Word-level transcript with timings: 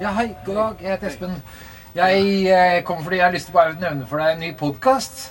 Ja, 0.00 0.08
hei. 0.16 0.30
God 0.46 0.54
dag. 0.56 0.74
Jeg 0.80 0.90
heter 0.94 1.10
Espen. 1.10 1.34
Jeg 1.94 2.20
eh, 2.46 2.76
kom 2.86 3.00
fordi 3.02 3.18
jeg 3.18 3.24
har 3.26 3.32
lyst 3.34 3.48
til 3.48 3.56
å 3.56 3.58
bare 3.58 3.74
nevne 3.80 4.06
for 4.06 4.22
deg 4.22 4.36
en 4.36 4.42
ny 4.44 4.50
podkast 4.58 5.24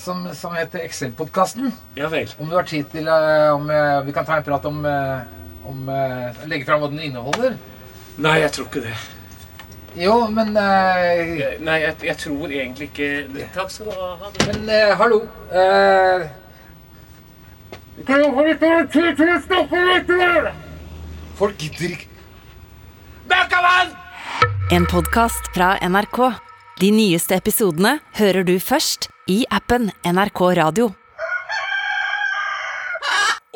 som, 0.00 0.22
som 0.34 0.54
heter 0.56 0.80
Excel-podkasten. 0.86 1.68
ja 1.98 2.08
vel. 2.08 2.30
Om 2.40 2.48
du 2.48 2.56
har 2.56 2.64
tid 2.68 2.88
til 2.94 3.10
eh, 3.12 3.50
om 3.52 3.68
eh, 3.70 3.98
vi 4.06 4.14
kan 4.16 4.24
ta 4.26 4.38
en 4.40 4.46
prat 4.46 4.64
om, 4.70 4.80
om 5.68 5.90
Legge 6.48 6.64
fram 6.64 6.80
hva 6.82 6.88
den 6.94 7.04
inneholder? 7.10 7.58
Nei, 8.18 8.38
jeg 8.42 8.54
tror 8.56 8.70
ikke 8.70 8.82
det. 8.88 8.96
Jo, 9.98 10.14
men 10.30 10.50
uh, 10.56 10.98
Jeg- 11.38 11.60
Nei, 11.64 11.76
jeg, 11.82 11.94
jeg 12.06 12.16
tror 12.20 12.50
egentlig 12.50 12.88
ikke 12.90 13.08
det. 13.34 13.46
Takk 13.54 13.70
skal 13.72 13.88
du 13.88 13.94
ha. 13.98 14.32
Men 14.46 14.68
uh, 14.68 14.96
hallo. 15.00 15.20
Eh, 15.50 16.26
kan 18.06 18.20
jeg 18.22 18.34
få 18.36 18.44
litt 18.46 18.60
mer 18.62 18.84
tid 18.92 19.08
til 19.18 19.32
å 19.34 19.38
snakke 19.46 19.84
litt 19.92 20.12
mer? 20.20 20.50
Folk 21.38 21.58
gidder 21.62 21.96
ikke. 21.96 22.10
Bøkavann! 23.28 23.97
En 24.70 24.86
podkast 24.86 25.40
fra 25.54 25.78
NRK. 25.88 26.18
De 26.80 26.90
nyeste 26.92 27.32
episodene 27.40 27.94
hører 28.18 28.44
du 28.44 28.58
først 28.60 29.06
i 29.32 29.46
appen 29.48 29.86
NRK 30.04 30.40
Radio. 30.58 30.90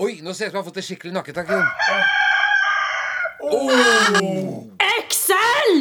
Oi, 0.00 0.22
nå 0.24 0.32
ser 0.32 0.48
jeg 0.48 0.54
ut 0.54 0.54
som 0.54 0.56
jeg 0.56 0.56
har 0.56 0.64
fått 0.70 0.80
et 0.80 0.86
skikkelig 0.86 1.12
nakketak. 1.18 1.52
Jon. 1.52 1.68
Excel! 4.86 5.76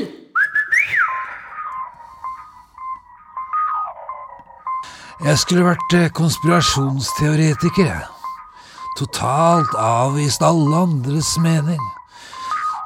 Jeg 5.21 5.39
skulle 5.45 5.63
vært 5.69 5.95
eh, 5.95 6.11
konspirasjonsteoretiker, 6.19 7.87
jeg. 7.87 8.03
Totalt 8.99 9.79
avvist 9.79 10.43
alle 10.43 10.83
andres 10.89 11.37
mening. 11.39 11.79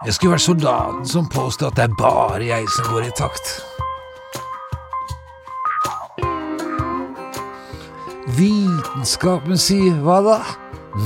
Jeg 0.06 0.14
skulle 0.14 0.36
vært 0.36 0.44
soldaten 0.44 1.06
som 1.10 1.26
påstod 1.34 1.72
at 1.72 1.80
det 1.80 1.84
er 1.88 1.94
bare 1.98 2.44
jeg 2.46 2.68
som 2.76 2.92
går 2.92 3.08
i 3.08 3.14
takt. 3.18 3.48
Vitenskapen 8.38 9.58
sier 9.58 9.98
hva 10.06 10.20
da? 10.28 10.36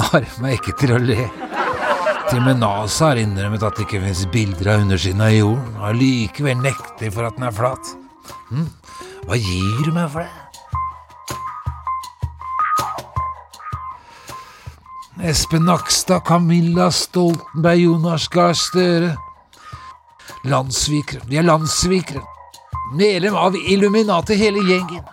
Narr 0.02 0.28
meg 0.44 0.60
ikke 0.60 0.76
til 0.82 0.98
å 0.98 1.00
le. 1.00 1.30
Til 2.28 2.42
og 2.42 2.46
med 2.50 2.60
NASA 2.60 3.14
har 3.14 3.24
innrømmet 3.24 3.64
at 3.64 3.80
det 3.80 3.88
ikke 3.88 4.04
finnes 4.04 4.26
bilder 4.36 4.74
av 4.74 4.84
undersiden 4.84 5.24
av 5.24 5.32
jorden, 5.32 5.72
og 5.80 5.88
allikevel 5.94 6.60
nekter 6.60 7.16
for 7.16 7.30
at 7.30 7.40
den 7.40 7.48
er 7.48 7.56
flat. 7.56 7.96
Hm? 8.52 8.68
Hva 9.30 9.40
gir 9.40 9.82
du 9.88 9.94
meg 9.96 10.12
for 10.12 10.28
det? 10.28 10.49
Espen 15.22 15.66
Nakstad, 15.66 16.24
Camilla 16.24 16.92
Stoltenberg, 16.92 17.80
Jonas 17.80 18.28
Gahr 18.30 18.54
Støre. 18.54 19.18
Landssvikere. 20.46 21.22
De 21.28 21.38
er 21.38 21.44
landssvikere. 21.44 22.22
Medlem 22.96 23.36
av 23.36 23.56
Illuminati, 23.56 24.38
hele 24.40 24.64
gjengen. 24.64 25.04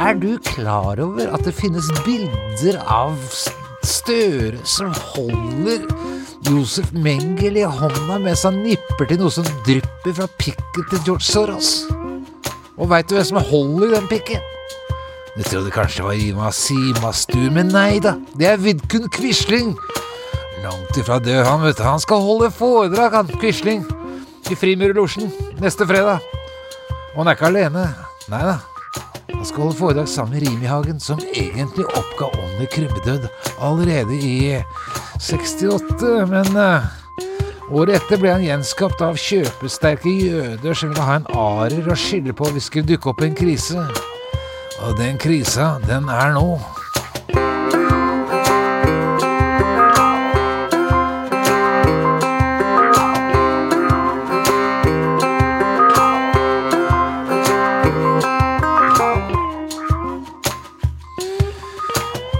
Er 0.00 0.14
du 0.16 0.38
klar 0.40 0.96
over 1.04 1.28
at 1.36 1.44
det 1.44 1.52
finnes 1.52 1.92
bilder 2.06 2.80
av 2.80 3.20
Støre 3.84 4.56
som 4.64 4.94
holder 5.12 5.84
Josef 6.46 6.92
Mengel 6.92 7.56
i 7.58 7.64
hånda 7.66 8.18
mens 8.22 8.44
han 8.46 8.60
nipper 8.62 9.08
til 9.10 9.18
noe 9.18 9.32
som 9.34 9.46
drypper 9.66 10.14
fra 10.14 10.26
pikken 10.38 10.84
til 10.92 11.00
George 11.02 11.26
Soros? 11.26 11.70
Og 12.76 12.90
veit 12.92 13.08
du 13.08 13.16
hvem 13.16 13.26
som 13.26 13.40
holder 13.48 13.96
den 13.96 14.06
pikken? 14.10 14.44
Du 15.36 15.42
trodde 15.42 15.72
kanskje 15.74 16.00
det 16.00 16.06
var 16.06 16.20
Ima 16.22 16.52
Simastu, 16.54 17.38
men 17.52 17.72
nei 17.74 17.98
da, 18.04 18.14
det 18.38 18.46
er 18.52 18.62
Vidkun 18.62 19.10
Quisling. 19.12 19.74
Langt 20.62 20.96
ifra 20.96 21.18
død, 21.20 21.42
han, 21.44 21.64
vet 21.66 21.80
du. 21.80 21.84
Han 21.84 22.00
skal 22.00 22.22
holde 22.24 22.52
foredrag, 22.54 23.18
han 23.18 23.34
Quisling, 23.42 23.82
i 24.48 24.56
Frimurlosjen 24.56 25.32
neste 25.60 25.84
fredag. 25.88 26.22
Og 27.12 27.20
han 27.20 27.32
er 27.32 27.36
ikke 27.36 27.50
alene. 27.50 27.84
Nei 28.32 28.44
da. 28.46 28.56
Han 29.34 29.44
skal 29.44 29.66
holde 29.66 29.78
foredrag 29.80 30.08
sammen 30.08 30.38
med 30.38 30.46
Rimihagen, 30.46 31.02
som 31.02 31.20
egentlig 31.34 31.84
oppga 31.90 32.30
ånden 32.30 32.62
i 32.62 32.70
krybbedød 32.72 33.28
allerede 33.60 34.16
i 34.16 34.36
68, 35.20 36.26
men 36.28 36.56
eh, 36.56 36.86
året 37.70 37.96
etter 37.96 38.20
ble 38.20 38.34
han 38.34 38.44
gjenskapt 38.44 39.02
av 39.04 39.18
kjøpesterke 39.20 40.12
jøder 40.12 40.76
som 40.76 40.92
ville 40.92 41.06
ha 41.08 41.18
en 41.20 41.30
arer 41.32 41.88
å 41.88 41.96
skylde 41.98 42.36
på 42.36 42.50
hvis 42.52 42.66
det 42.66 42.70
skulle 42.70 42.90
dukke 42.92 43.12
opp 43.12 43.24
en 43.26 43.36
krise. 43.36 43.86
Og 44.84 44.98
den 45.00 45.16
krisa, 45.18 45.76
den 45.88 46.10
er 46.12 46.36
nå. 46.36 46.58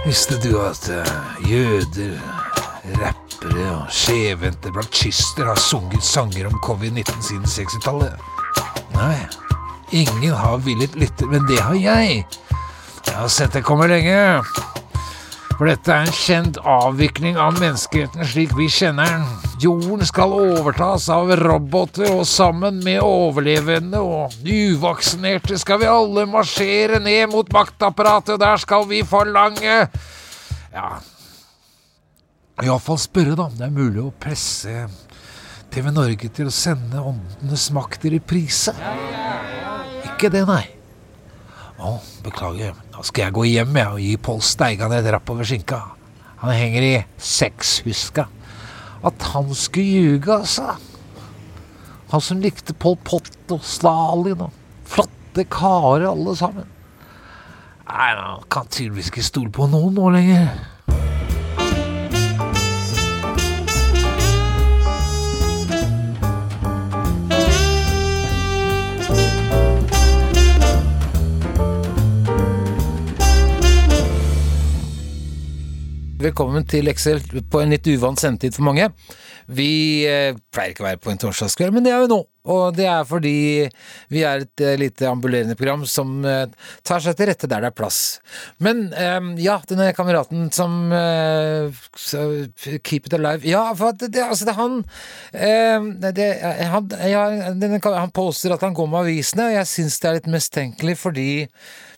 Visste 0.07 0.37
du 0.39 0.53
at 0.63 0.87
eh, 0.89 1.49
jøder, 1.49 2.46
rappere 2.95 3.67
og 3.73 3.91
skjevhendte 3.93 4.71
blant 4.73 4.93
kyster 4.95 5.49
har 5.49 5.59
sunget 5.61 6.05
sanger 6.05 6.47
om 6.49 6.55
covid-19 6.65 7.21
siden 7.25 7.45
60-tallet? 7.51 8.15
Nei, 8.95 9.17
ingen 9.91 10.33
har 10.33 10.57
villet 10.65 10.95
lytte, 10.97 11.27
men 11.29 11.45
det 11.49 11.59
har 11.61 11.77
jeg. 11.77 12.23
Jeg 13.07 13.15
har 13.15 13.29
sett 13.31 13.53
det 13.55 13.63
komme 13.67 13.87
lenge. 13.91 14.17
For 15.57 15.65
dette 15.65 15.89
er 15.89 16.05
en 16.05 16.13
kjent 16.13 16.59
avvikling 16.61 17.37
av 17.41 17.57
menneskeheten 17.57 18.27
slik 18.29 18.51
vi 18.59 18.67
kjenner 18.69 19.09
den. 19.09 19.25
Jorden 19.63 20.05
skal 20.05 20.35
overtas 20.37 21.07
av 21.09 21.33
roboter, 21.39 22.11
og 22.13 22.27
sammen 22.29 22.83
med 22.85 23.01
overlevende 23.01 24.03
og 24.05 24.37
uvaksinerte 24.45 25.57
skal 25.57 25.81
vi 25.81 25.89
alle 25.89 26.27
marsjere 26.29 27.01
ned 27.01 27.33
mot 27.33 27.49
maktapparatet, 27.53 28.35
og 28.37 28.41
der 28.45 28.61
skal 28.61 28.85
vi 28.91 29.01
forlange 29.07 29.77
Ja 30.75 30.89
Iallfall 32.57 32.97
spørre, 32.97 33.35
da, 33.37 33.45
om 33.51 33.57
det 33.57 33.67
er 33.67 33.73
mulig 33.73 34.01
å 34.01 34.13
presse 34.17 34.87
TV 35.69 35.91
Norge 35.93 36.29
til 36.33 36.47
å 36.49 36.53
sende 36.53 37.03
Åndenes 37.05 37.67
makt 37.75 38.07
i 38.09 38.15
reprise. 38.15 38.73
Ikke 40.07 40.31
det, 40.33 40.41
nei. 40.49 40.63
Å, 41.77 41.99
beklager. 42.25 42.73
Da 42.95 43.03
skal 43.05 43.27
jeg 43.27 43.35
gå 43.37 43.43
hjem 43.45 43.77
jeg, 43.77 43.91
og 43.91 44.01
gi 44.01 44.15
Pål 44.25 44.41
Steigan 44.41 44.95
et 44.97 45.09
rapp 45.13 45.29
over 45.29 45.45
skinka. 45.45 45.83
Han 46.41 46.53
henger 46.57 46.85
i 46.87 46.95
sexhuska. 47.21 48.25
At 49.05 49.27
han 49.35 49.51
skulle 49.53 50.07
ljuge, 50.07 50.39
altså. 50.39 50.79
Han 52.09 52.23
som 52.23 52.41
likte 52.41 52.73
Pol 52.73 52.97
Pot 53.05 53.53
og 53.53 53.61
Stalin 53.67 54.47
og 54.47 54.57
flotte 54.87 55.45
karer 55.53 56.07
alle 56.09 56.33
sammen. 56.39 56.65
Nei, 57.85 58.09
han 58.17 58.49
kan 58.49 58.65
tydeligvis 58.65 59.11
ikke 59.13 59.27
stole 59.29 59.53
på 59.53 59.69
noen 59.69 59.93
nå 59.99 60.09
lenger. 60.17 60.49
Velkommen 76.27 76.65
til 76.67 76.89
Excel 76.91 77.21
på 77.47 77.61
en 77.61 77.71
litt 77.71 77.87
uvant 77.87 78.19
sendetid 78.19 78.57
for 78.57 78.67
mange. 78.67 78.89
Vi 79.47 80.03
eh, 80.09 80.35
pleier 80.51 80.73
ikke 80.73 80.83
å 80.83 80.87
være 80.89 80.99
på 80.99 81.13
en 81.13 81.21
torsdagskveld, 81.21 81.77
men 81.77 81.85
det 81.85 81.93
er 81.95 82.01
vi 82.03 82.09
nå. 82.11 82.17
Og 82.47 82.75
det 82.77 82.87
er 82.89 83.07
fordi 83.07 83.37
vi 84.13 84.23
er 84.27 84.45
et 84.45 84.63
eh, 84.63 84.77
lite 84.79 85.07
ambulerende 85.09 85.57
program 85.59 85.85
som 85.89 86.19
eh, 86.25 86.45
tar 86.87 87.03
seg 87.03 87.17
til 87.17 87.29
rette 87.31 87.49
der 87.49 87.63
det 87.65 87.71
er 87.71 87.77
plass. 87.77 88.01
Men 88.63 88.87
eh, 88.93 89.19
ja, 89.43 89.57
denne 89.69 89.89
kameraten 89.97 90.47
som 90.55 90.91
eh, 90.95 91.83
Keep 92.87 93.09
it 93.09 93.17
alive 93.17 93.47
Ja, 93.47 93.63
for 93.77 93.95
det, 93.97 94.13
altså, 94.23 94.47
det 94.47 94.53
er 94.53 94.61
han 94.61 94.77
eh, 95.33 96.11
det, 96.17 96.29
han, 96.71 96.87
ja, 97.09 97.25
denne, 97.57 97.81
han 97.83 98.15
påstår 98.15 98.55
at 98.57 98.65
han 98.67 98.77
går 98.77 98.89
med 98.91 99.05
avisene, 99.05 99.49
og 99.49 99.59
jeg 99.59 99.73
syns 99.73 99.99
det 100.01 100.09
er 100.09 100.17
litt 100.21 100.31
mistenkelig 100.37 100.97
fordi 101.01 101.29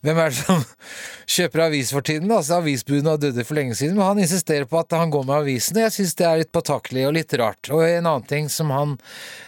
hvem 0.05 0.19
er 0.23 0.31
det 0.31 0.39
som 0.39 0.61
kjøper 1.35 1.65
avis 1.65 1.91
for 1.91 2.05
tiden? 2.05 2.31
Altså, 2.31 2.59
Avisbudene 2.61 3.17
dødd 3.19 3.41
for 3.43 3.57
lenge 3.57 3.75
siden, 3.75 3.97
men 3.97 4.07
han 4.07 4.21
insisterer 4.23 4.67
på 4.69 4.79
at 4.79 4.95
han 4.95 5.11
går 5.11 5.25
med 5.27 5.41
avisene. 5.41 5.83
Jeg 5.85 5.95
syns 5.97 6.15
det 6.19 6.27
er 6.27 6.39
litt 6.41 6.53
påtakelig 6.55 7.03
og 7.09 7.15
litt 7.17 7.35
rart. 7.39 7.71
Og 7.73 7.83
en 7.83 8.07
annen 8.07 8.27
ting 8.29 8.47
som 8.51 8.71
han 8.71 8.95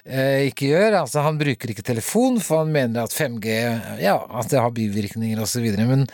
eh, 0.04 0.50
ikke 0.50 0.74
gjør, 0.74 0.91
har. 0.96 1.06
Altså, 1.06 1.24
han 1.26 1.40
bruker 1.40 1.72
ikke 1.74 1.86
telefon, 1.86 2.40
for 2.44 2.64
han 2.64 2.74
mener 2.74 3.06
at 3.06 3.16
5G 3.16 3.56
ja, 4.02 4.16
at 4.40 4.52
det 4.52 4.62
har 4.62 4.74
bivirkninger 4.76 5.42
osv. 5.42 5.66
Men 5.80 6.06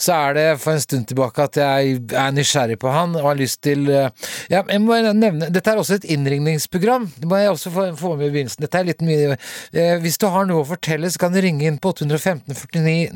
så 0.00 0.16
er 0.16 0.36
det 0.38 0.46
for 0.62 0.76
en 0.76 0.84
stund 0.84 1.08
tilbake 1.10 1.46
at 1.46 1.60
jeg 1.60 2.00
er 2.16 2.34
nysgjerrig 2.36 2.78
på 2.80 2.92
han 2.94 3.16
og 3.18 3.28
har 3.30 3.40
lyst 3.40 3.62
til 3.66 3.88
eh, 3.90 4.10
ja, 4.52 4.62
jeg 4.62 4.82
må 4.84 4.98
nevne, 5.10 5.50
Dette 5.52 5.74
er 5.74 5.80
også 5.80 6.00
et 6.00 6.08
innringningsprogram. 6.16 7.10
Det 7.18 7.30
må 7.30 7.40
jeg 7.40 7.54
også 7.54 7.74
få, 7.74 7.86
få 7.98 8.14
med 8.16 8.30
i 8.30 8.34
begynnelsen. 8.36 8.64
Dette 8.66 8.80
er 8.80 8.90
litt 8.90 9.04
mye 9.04 9.36
eh, 9.36 9.96
Hvis 10.02 10.20
du 10.20 10.28
har 10.32 10.48
noe 10.48 10.64
å 10.64 10.70
fortelle, 10.72 11.10
så 11.10 11.22
kan 11.22 11.34
du 11.34 11.40
ringe 11.42 11.66
inn 11.68 11.80
på 11.82 11.94
815 11.94 12.58
49 12.74 13.10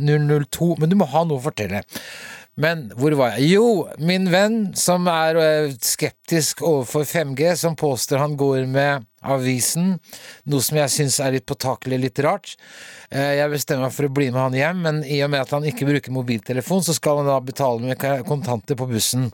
002, 0.48 0.74
men 0.80 0.90
du 0.90 0.98
må 1.00 1.08
ha 1.12 1.26
noe 1.26 1.40
å 1.40 1.44
fortelle. 1.44 1.84
Men 2.60 2.86
hvor 2.94 3.16
var 3.18 3.34
jeg? 3.34 3.56
Jo, 3.56 3.66
min 3.98 4.28
venn 4.30 4.58
som 4.78 5.08
er 5.10 5.38
eh, 5.42 5.72
skeptisk 5.82 6.62
overfor 6.62 7.02
5G, 7.08 7.48
som 7.58 7.74
påstår 7.78 8.22
han 8.22 8.36
går 8.38 8.68
med 8.70 9.08
avisen, 9.24 9.96
noe 10.46 10.62
som 10.62 10.78
jeg 10.78 10.92
syns 10.92 11.18
er 11.24 11.34
litt 11.34 11.48
påtakelig 11.50 11.98
litt 11.98 12.20
rart. 12.22 12.54
Eh, 13.10 13.40
Jeg 13.40 13.50
bestemmer 13.50 13.88
meg 13.88 13.96
for 13.96 14.06
å 14.06 14.14
bli 14.14 14.30
med 14.30 14.42
han 14.42 14.58
hjem, 14.60 14.84
men 14.86 15.02
i 15.02 15.22
og 15.26 15.32
med 15.34 15.42
at 15.42 15.54
han 15.56 15.66
ikke 15.66 15.88
bruker 15.88 16.14
mobiltelefon, 16.14 16.84
så 16.86 16.94
skal 16.94 17.22
han 17.22 17.32
da 17.32 17.40
betale 17.42 17.82
med 17.82 18.28
kontanter 18.28 18.78
på 18.78 18.86
bussen. 18.92 19.32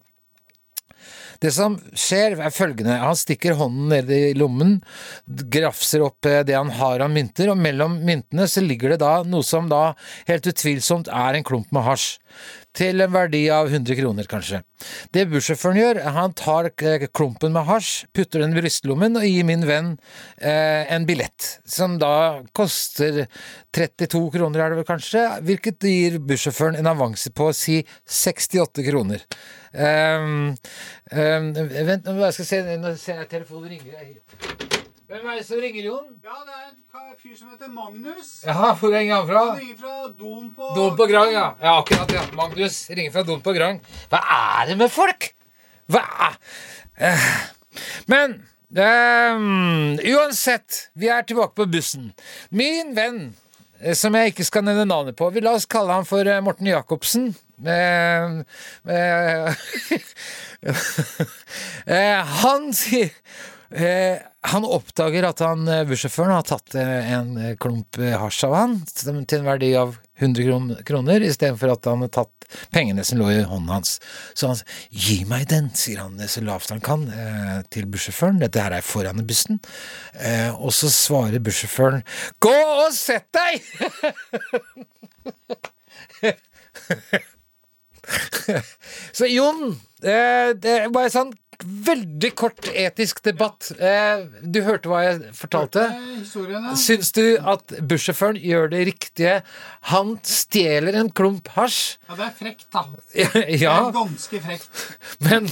Det 1.41 1.49
som 1.57 1.79
skjer, 1.97 2.35
er 2.37 2.53
følgende. 2.53 2.99
Han 3.01 3.17
stikker 3.17 3.57
hånden 3.57 3.89
ned 3.89 4.11
i 4.13 4.35
lommen, 4.37 4.79
grafser 5.53 6.05
opp 6.05 6.29
eh, 6.29 6.43
det 6.45 6.57
han 6.57 6.73
har 6.77 7.01
av 7.05 7.13
mynter, 7.13 7.53
og 7.53 7.61
mellom 7.61 7.99
myntene 8.05 8.49
så 8.49 8.65
ligger 8.65 8.95
det 8.95 9.01
da 9.05 9.21
noe 9.29 9.45
som 9.47 9.69
da 9.69 9.95
helt 10.29 10.49
utvilsomt 10.53 11.09
er 11.09 11.39
en 11.39 11.47
klump 11.47 11.73
med 11.73 11.87
hasj. 11.89 12.19
Til 12.77 13.03
en 13.03 13.11
verdi 13.11 13.43
av 13.51 13.67
100 13.67 13.97
kroner, 13.99 14.27
kanskje. 14.31 14.61
Det 15.11 15.25
bussjåføren 15.33 15.81
gjør, 15.81 16.01
han 16.15 16.35
tar 16.39 16.69
eh, 16.71 17.07
klumpen 17.11 17.55
med 17.57 17.67
hasj, 17.67 18.07
putter 18.15 18.45
den 18.45 18.55
i 18.55 18.61
brystlommen 18.61 19.19
og 19.19 19.27
gir 19.27 19.47
min 19.49 19.67
venn 19.67 19.91
eh, 20.39 20.87
en 20.95 21.07
billett, 21.09 21.49
som 21.67 21.99
da 21.99 22.45
koster 22.57 23.25
32 23.75 24.23
kroner, 24.37 24.63
er 24.63 24.71
det 24.71 24.81
vel 24.81 24.89
kanskje, 24.89 25.27
hvilket 25.49 25.91
gir 25.91 26.21
bussjåføren 26.23 26.79
en 26.79 26.93
avanse 26.95 27.35
på 27.35 27.51
å 27.51 27.57
si 27.57 27.81
68 28.07 28.87
kroner. 28.87 29.27
Um, 29.71 30.57
um, 31.15 31.53
vent, 31.55 32.07
nå 32.07 32.31
skal 32.35 32.45
jeg 32.45 32.51
se, 32.55 32.79
nå 32.83 32.95
ser 32.99 33.25
jeg 33.25 33.33
telefonen 33.35 33.75
ringer. 33.75 34.80
Hvem 35.11 35.25
er 35.27 35.41
det 35.41 35.43
som 35.43 35.59
ringer, 35.59 35.83
Jon? 35.89 36.11
Ja, 36.23 36.37
det 36.47 36.53
er 36.55 36.67
en 36.71 37.17
fyr 37.19 37.33
som 37.35 37.49
heter 37.51 37.67
Magnus. 37.67 38.29
Ja, 38.47 38.69
hvor 38.79 38.93
ringer 38.95 39.17
han 39.17 39.25
fra? 39.27 39.41
Han 39.49 39.59
ringer 39.59 39.81
fra 39.81 39.95
Don 40.21 40.53
på 40.55 40.69
Don 40.77 40.95
på 41.01 41.07
Grang, 41.11 41.33
ja. 41.35 41.49
Ja, 41.59 41.73
akkurat, 41.81 42.13
ja. 42.15 42.23
Magnus 42.39 42.77
ringer 42.95 43.11
fra 43.17 43.25
Don 43.27 43.43
på 43.43 43.57
Grang. 43.57 43.81
Hva 44.13 44.21
er 44.37 44.71
det 44.71 44.79
med 44.79 44.95
folk? 44.95 45.33
Hva 45.91 46.05
eh. 46.95 47.27
Men 48.07 48.39
um, 48.71 49.99
uansett, 49.99 50.87
vi 50.95 51.11
er 51.11 51.27
tilbake 51.27 51.59
på 51.59 51.67
bussen. 51.75 52.13
Min 52.55 52.95
venn, 52.95 53.35
eh, 53.83 53.99
som 53.99 54.15
jeg 54.15 54.31
ikke 54.31 54.47
skal 54.47 54.69
nevne 54.71 54.87
navnet 54.87 55.19
på, 55.19 55.35
vi 55.35 55.43
la 55.43 55.59
oss 55.59 55.67
kalle 55.67 55.91
han 55.99 56.07
for 56.07 56.23
Morten 56.47 56.71
Jacobsen. 56.71 57.33
Uh, 57.59 58.47
uh, 58.87 59.51
han 62.47 62.71
sier 62.79 63.11
Eh, 63.71 64.19
han 64.41 64.65
oppdager 64.65 65.23
at 65.29 65.39
han, 65.45 65.69
eh, 65.69 65.85
bussjåføren 65.87 66.33
har 66.35 66.43
tatt 66.49 66.75
eh, 66.75 67.13
en 67.15 67.57
klump 67.63 67.97
hasj 67.97 68.45
av 68.49 68.55
han 68.57 68.73
til 68.91 69.23
en 69.39 69.47
verdi 69.47 69.69
av 69.79 69.95
100 70.19 70.43
kron 70.49 70.77
kroner, 70.89 71.23
istedenfor 71.23 71.71
at 71.77 71.87
han 71.87 72.03
har 72.03 72.11
tatt 72.17 72.49
pengene 72.75 73.05
som 73.07 73.21
lå 73.21 73.29
i 73.31 73.45
hånden 73.47 73.71
hans. 73.71 74.01
Så 74.35 74.51
han 74.51 74.59
sier 74.59 74.67
'gi 74.91 75.19
meg 75.31 75.47
den', 75.53 75.71
sier 75.71 76.03
han 76.03 76.19
så 76.19 76.43
lavt 76.43 76.75
han 76.75 76.83
kan 76.83 77.07
til 77.71 77.87
bussjåføren. 77.87 78.41
Dette 78.43 78.61
her 78.61 78.75
er 78.75 78.83
foran 78.83 79.23
i 79.23 79.25
bussen. 79.25 79.61
Og 80.59 80.75
så 80.75 80.91
svarer 80.91 81.39
bussjåføren 81.39 82.03
'gå 82.43 82.57
og 82.85 82.93
sett 82.93 83.31
deg'! 83.31 83.63
Så 89.13 89.29
Jon, 89.31 89.75
eh, 90.03 90.51
det 90.57 90.77
er 90.77 90.93
bare 90.95 91.13
sånn 91.13 91.33
veldig 91.65 92.31
kort 92.39 92.69
etisk 92.73 93.23
debatt. 93.27 93.71
Eh, 93.79 94.25
du 94.43 94.61
hørte 94.67 94.91
hva 94.91 95.03
jeg 95.07 95.33
fortalte? 95.37 95.85
Syns 96.79 97.13
du 97.17 97.25
at 97.39 97.75
bussjåføren 97.91 98.39
gjør 98.41 98.71
det 98.73 98.83
riktige? 98.91 99.37
Han 99.93 100.17
stjeler 100.27 100.99
en 101.01 101.11
klump 101.11 101.51
hasj. 101.57 101.99
ja. 102.09 102.17
Det 102.17 102.27
er 102.29 102.35
frekt, 102.39 102.67
da. 102.73 102.85
Det 103.15 103.61
er 103.61 103.93
ganske 103.97 104.43
frekt. 104.47 104.83
men 105.29 105.49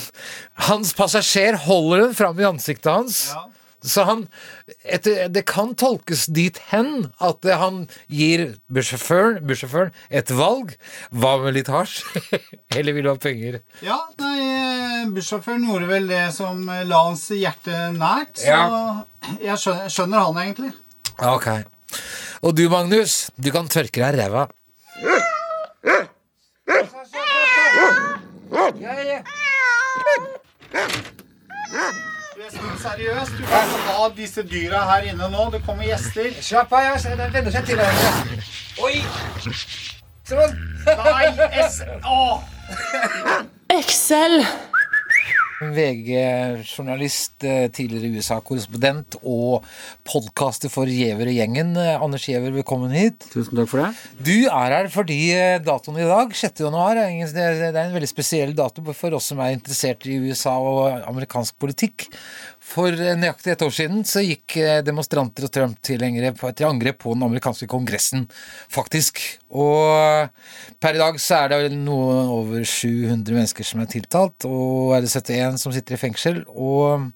hans 0.68 0.94
passasjer 0.98 1.58
holder 1.68 2.06
den 2.06 2.18
fram 2.18 2.40
i 2.40 2.48
ansiktet 2.48 2.92
hans. 2.92 3.22
Ja. 3.34 3.46
Så 3.84 4.04
han 4.08 4.24
etter, 4.82 5.28
Det 5.30 5.44
kan 5.46 5.74
tolkes 5.78 6.26
dit 6.34 6.58
hen 6.72 7.12
at 7.22 7.46
han 7.60 7.84
gir 8.10 8.56
bussjåføren 8.72 9.44
bussjåføren 9.46 9.92
et 10.10 10.32
valg. 10.34 10.74
Hva 11.14 11.36
med 11.44 11.54
litt 11.58 11.70
hasj? 11.72 12.02
Eller 12.76 12.96
vil 12.96 13.06
du 13.06 13.12
ha 13.12 13.16
penger? 13.22 13.60
Ja, 13.84 14.00
nei, 14.18 15.06
bussjåføren 15.14 15.66
gjorde 15.68 15.90
vel 15.90 16.10
det 16.10 16.24
som 16.36 16.64
la 16.66 17.02
hans 17.06 17.28
hjerte 17.30 17.88
nært, 17.96 18.38
så 18.42 18.58
jeg 19.42 19.58
skjønner, 19.62 19.92
skjønner 19.92 20.26
han 20.26 20.42
egentlig. 20.42 20.72
Ok. 21.18 21.48
Og 22.42 22.54
du, 22.54 22.68
Magnus, 22.70 23.28
du 23.36 23.50
kan 23.54 23.70
tørke 23.70 24.02
deg 24.02 24.18
ræva. 24.18 24.48
Ja, 28.78 28.94
ja. 29.02 29.22
Espen, 32.48 32.78
seriøst, 32.82 33.32
du 33.38 33.44
kan 33.44 33.64
ikke 33.68 33.94
ha 33.96 34.04
disse 34.16 34.42
dyra 34.42 34.78
her 34.88 35.02
inne 35.10 35.26
nå. 35.28 35.48
Det 35.52 35.60
kommer 35.66 35.84
gjester. 35.84 36.30
Slapp 36.40 36.72
av, 36.72 36.86
jeg 36.86 37.18
venner 37.34 37.52
seg 37.52 37.66
til 37.68 37.76
hverandre. 37.76 38.38
Oi! 38.86 38.94
Sånn. 40.30 40.54
Nei, 40.86 41.26
S... 41.66 41.82
Åh! 42.08 42.40
Excel. 43.76 44.38
VG-journalist, 45.58 47.42
eh, 47.42 47.66
tidligere 47.74 48.12
USA-korrespondent 48.14 49.16
og 49.26 49.64
podkaster 50.06 50.70
for 50.70 50.86
Giæver 50.86 51.26
og 51.26 51.34
gjengen. 51.34 51.76
Eh, 51.76 52.02
Anders 52.02 52.26
Giæver, 52.26 52.52
velkommen 52.54 52.94
hit. 52.94 53.26
Tusen 53.32 53.56
takk 53.58 53.68
for 53.68 53.82
det. 53.82 53.90
Du 54.22 54.46
er 54.46 54.76
her 54.76 54.88
fordi 54.88 55.18
eh, 55.34 55.58
datoen 55.58 55.98
i 55.98 56.06
dag, 56.06 56.30
6. 56.30 56.62
januar, 56.62 56.94
det 56.94 57.42
er 57.42 57.74
en 57.74 57.96
veldig 57.96 58.10
spesiell 58.10 58.54
dato 58.54 58.84
for 58.92 59.18
oss 59.18 59.32
som 59.32 59.40
er 59.42 59.56
interessert 59.56 60.06
i 60.06 60.20
USA 60.22 60.54
og 60.58 61.02
amerikansk 61.08 61.58
politikk. 61.58 62.06
For 62.68 62.92
eh, 62.92 63.16
nøyaktig 63.16 63.54
et 63.54 63.64
år 63.64 63.72
siden 63.72 64.02
så 64.08 64.22
gikk 64.24 64.58
eh, 64.60 64.80
demonstranter 64.84 65.46
og 65.46 65.52
Trump-tilhengere 65.54 66.34
til 66.36 66.68
angrep 66.68 67.00
på 67.04 67.14
den 67.16 67.24
amerikanske 67.24 67.68
kongressen, 67.70 68.26
faktisk. 68.72 69.22
Og 69.48 70.28
per 70.82 70.98
i 70.98 71.00
dag 71.00 71.16
så 71.22 71.44
er 71.44 71.54
det 71.54 71.78
noe 71.78 72.20
over 72.34 72.66
700 72.68 73.24
mennesker 73.32 73.66
som 73.66 73.80
er 73.82 73.90
tiltalt, 73.92 74.44
og 74.48 74.94
er 74.96 75.06
det 75.06 75.12
71 75.14 75.58
som 75.64 75.74
sitter 75.74 75.96
i 75.96 76.02
fengsel. 76.02 76.44
Og 76.52 77.08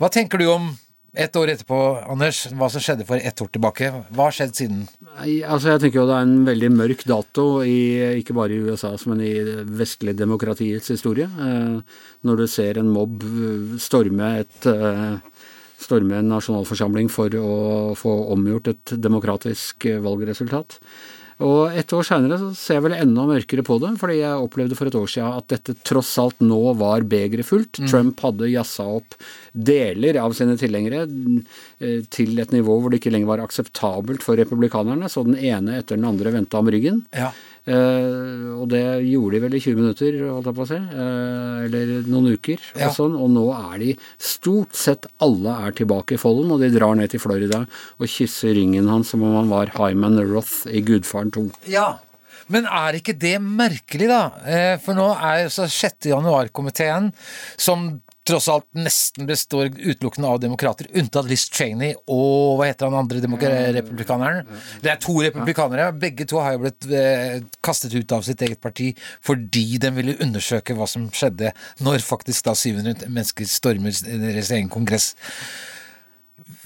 hva 0.00 0.10
tenker 0.12 0.42
du 0.42 0.48
om 0.50 0.72
et 1.16 1.36
år 1.40 1.54
etterpå, 1.54 1.78
Anders, 2.12 2.42
hva 2.52 2.68
som 2.68 2.82
skjedde 2.84 3.06
for 3.08 3.16
ett 3.16 3.40
år 3.40 3.48
tilbake? 3.54 3.88
Hva 4.12 4.26
har 4.28 4.34
skjedd 4.36 4.54
siden? 4.58 4.82
Altså 5.16 5.72
Jeg 5.72 5.82
tenker 5.82 6.02
jo 6.02 6.08
det 6.10 6.18
er 6.18 6.26
en 6.26 6.44
veldig 6.46 6.70
mørk 6.74 7.04
dato, 7.08 7.46
i, 7.64 8.20
ikke 8.20 8.36
bare 8.36 8.52
i 8.52 8.60
USAs, 8.60 9.06
men 9.08 9.22
i 9.24 9.32
vestlig 9.80 10.14
demokratiets 10.18 10.92
historie. 10.92 11.24
Eh, 11.24 12.00
når 12.28 12.42
du 12.42 12.46
ser 12.50 12.80
en 12.80 12.92
mobb 12.92 13.24
storme 13.80 14.34
et 14.42 14.68
eh, 14.68 15.16
storme 15.78 16.18
en 16.18 16.32
nasjonalforsamling 16.34 17.08
for 17.12 17.32
å 17.38 17.52
få 17.96 18.14
omgjort 18.34 18.72
et 18.74 18.96
demokratisk 19.00 19.88
valgresultat. 20.04 20.76
Og 21.44 21.74
et 21.78 21.92
år 21.94 22.06
seinere 22.06 22.38
så 22.40 22.48
ser 22.58 22.78
jeg 22.78 22.84
vel 22.88 22.96
enda 22.96 23.24
mørkere 23.28 23.62
på 23.66 23.76
det, 23.82 23.92
fordi 24.00 24.16
jeg 24.18 24.42
opplevde 24.42 24.78
for 24.78 24.90
et 24.90 24.96
år 24.98 25.10
siden 25.12 25.36
at 25.38 25.46
dette 25.52 25.76
tross 25.86 26.10
alt 26.18 26.40
nå 26.42 26.58
var 26.80 27.06
begeret 27.06 27.46
fullt. 27.46 27.78
Trump 27.86 28.18
hadde 28.24 28.50
jazza 28.50 28.88
opp 28.98 29.14
deler 29.54 30.18
av 30.22 30.34
sine 30.34 30.56
tilhengere 30.58 31.04
til 32.10 32.38
et 32.42 32.50
nivå 32.54 32.74
hvor 32.80 32.90
det 32.90 32.98
ikke 33.00 33.12
lenger 33.14 33.28
var 33.30 33.42
akseptabelt 33.44 34.24
for 34.26 34.38
republikanerne, 34.40 35.06
så 35.12 35.22
den 35.26 35.36
ene 35.38 35.78
etter 35.78 35.94
den 35.98 36.08
andre 36.08 36.32
vendte 36.34 36.58
om 36.58 36.66
ryggen. 36.72 37.04
Ja. 37.14 37.28
Eh, 37.68 38.48
og 38.56 38.66
det 38.72 38.82
gjorde 39.04 39.36
de 39.36 39.42
vel 39.44 39.54
i 39.58 39.60
20 39.62 39.76
minutter, 39.78 40.16
holdt 40.30 40.48
jeg 40.50 40.56
på 40.56 40.64
å 40.64 40.68
si. 40.70 40.78
eh, 40.78 41.66
eller 41.68 41.92
noen 42.08 42.32
uker. 42.38 42.58
Ja. 42.78 42.88
Og 42.88 42.96
sånn, 42.96 43.14
og 43.18 43.30
nå 43.34 43.46
er 43.54 43.78
de 43.82 43.92
stort 44.18 44.74
sett 44.78 45.06
alle 45.24 45.54
er 45.68 45.76
tilbake 45.78 46.16
i 46.16 46.20
folden, 46.20 46.50
og 46.54 46.60
de 46.64 46.72
drar 46.74 46.96
ned 46.98 47.12
til 47.12 47.20
Florida 47.22 47.62
og 47.98 48.08
kysser 48.10 48.56
ringen 48.58 48.88
hans 48.90 49.12
som 49.14 49.22
om 49.26 49.36
han 49.38 49.52
var 49.52 49.74
Hyman 49.76 50.18
Roth 50.32 50.66
i 50.72 50.80
Gudfaren 50.84 51.30
2. 51.34 51.46
Ja, 51.70 51.98
men 52.48 52.64
er 52.64 52.96
ikke 52.96 53.12
det 53.20 53.36
merkelig, 53.44 54.08
da? 54.08 54.22
Eh, 54.48 54.74
For 54.80 54.96
nå 54.96 55.10
er 55.20 55.44
jo 55.44 55.50
6. 55.68 56.08
januar-komiteen, 56.08 57.10
som 57.60 58.00
tross 58.28 58.48
alt 58.52 58.66
nesten 58.76 59.28
består 59.28 59.70
utelukkende 59.72 60.28
av 60.28 60.40
demokrater, 60.42 60.88
unntatt 60.98 61.28
Liz 61.30 61.46
Cheney 61.52 61.94
og 62.06 62.58
hva 62.58 62.68
heter 62.68 62.88
han 62.88 62.98
andre 63.00 63.22
republikaneren? 63.24 64.48
Det 64.84 64.92
er 64.92 65.00
to 65.02 65.16
republikanere. 65.24 65.90
Begge 65.98 66.28
to 66.28 66.40
har 66.42 66.56
jo 66.56 66.64
blitt 66.66 66.88
eh, 66.92 67.40
kastet 67.64 67.96
ut 67.96 68.14
av 68.14 68.26
sitt 68.26 68.42
eget 68.44 68.60
parti 68.64 68.92
fordi 69.24 69.80
de 69.80 69.92
ville 69.96 70.18
undersøke 70.24 70.76
hva 70.76 70.88
som 70.90 71.08
skjedde 71.14 71.54
når 71.84 72.04
faktisk 72.04 72.48
da 72.48 72.54
700 72.58 73.08
mennesker 73.08 73.48
stormer 73.48 73.96
deres 74.08 74.52
egen 74.54 74.70
kongress. 74.72 75.14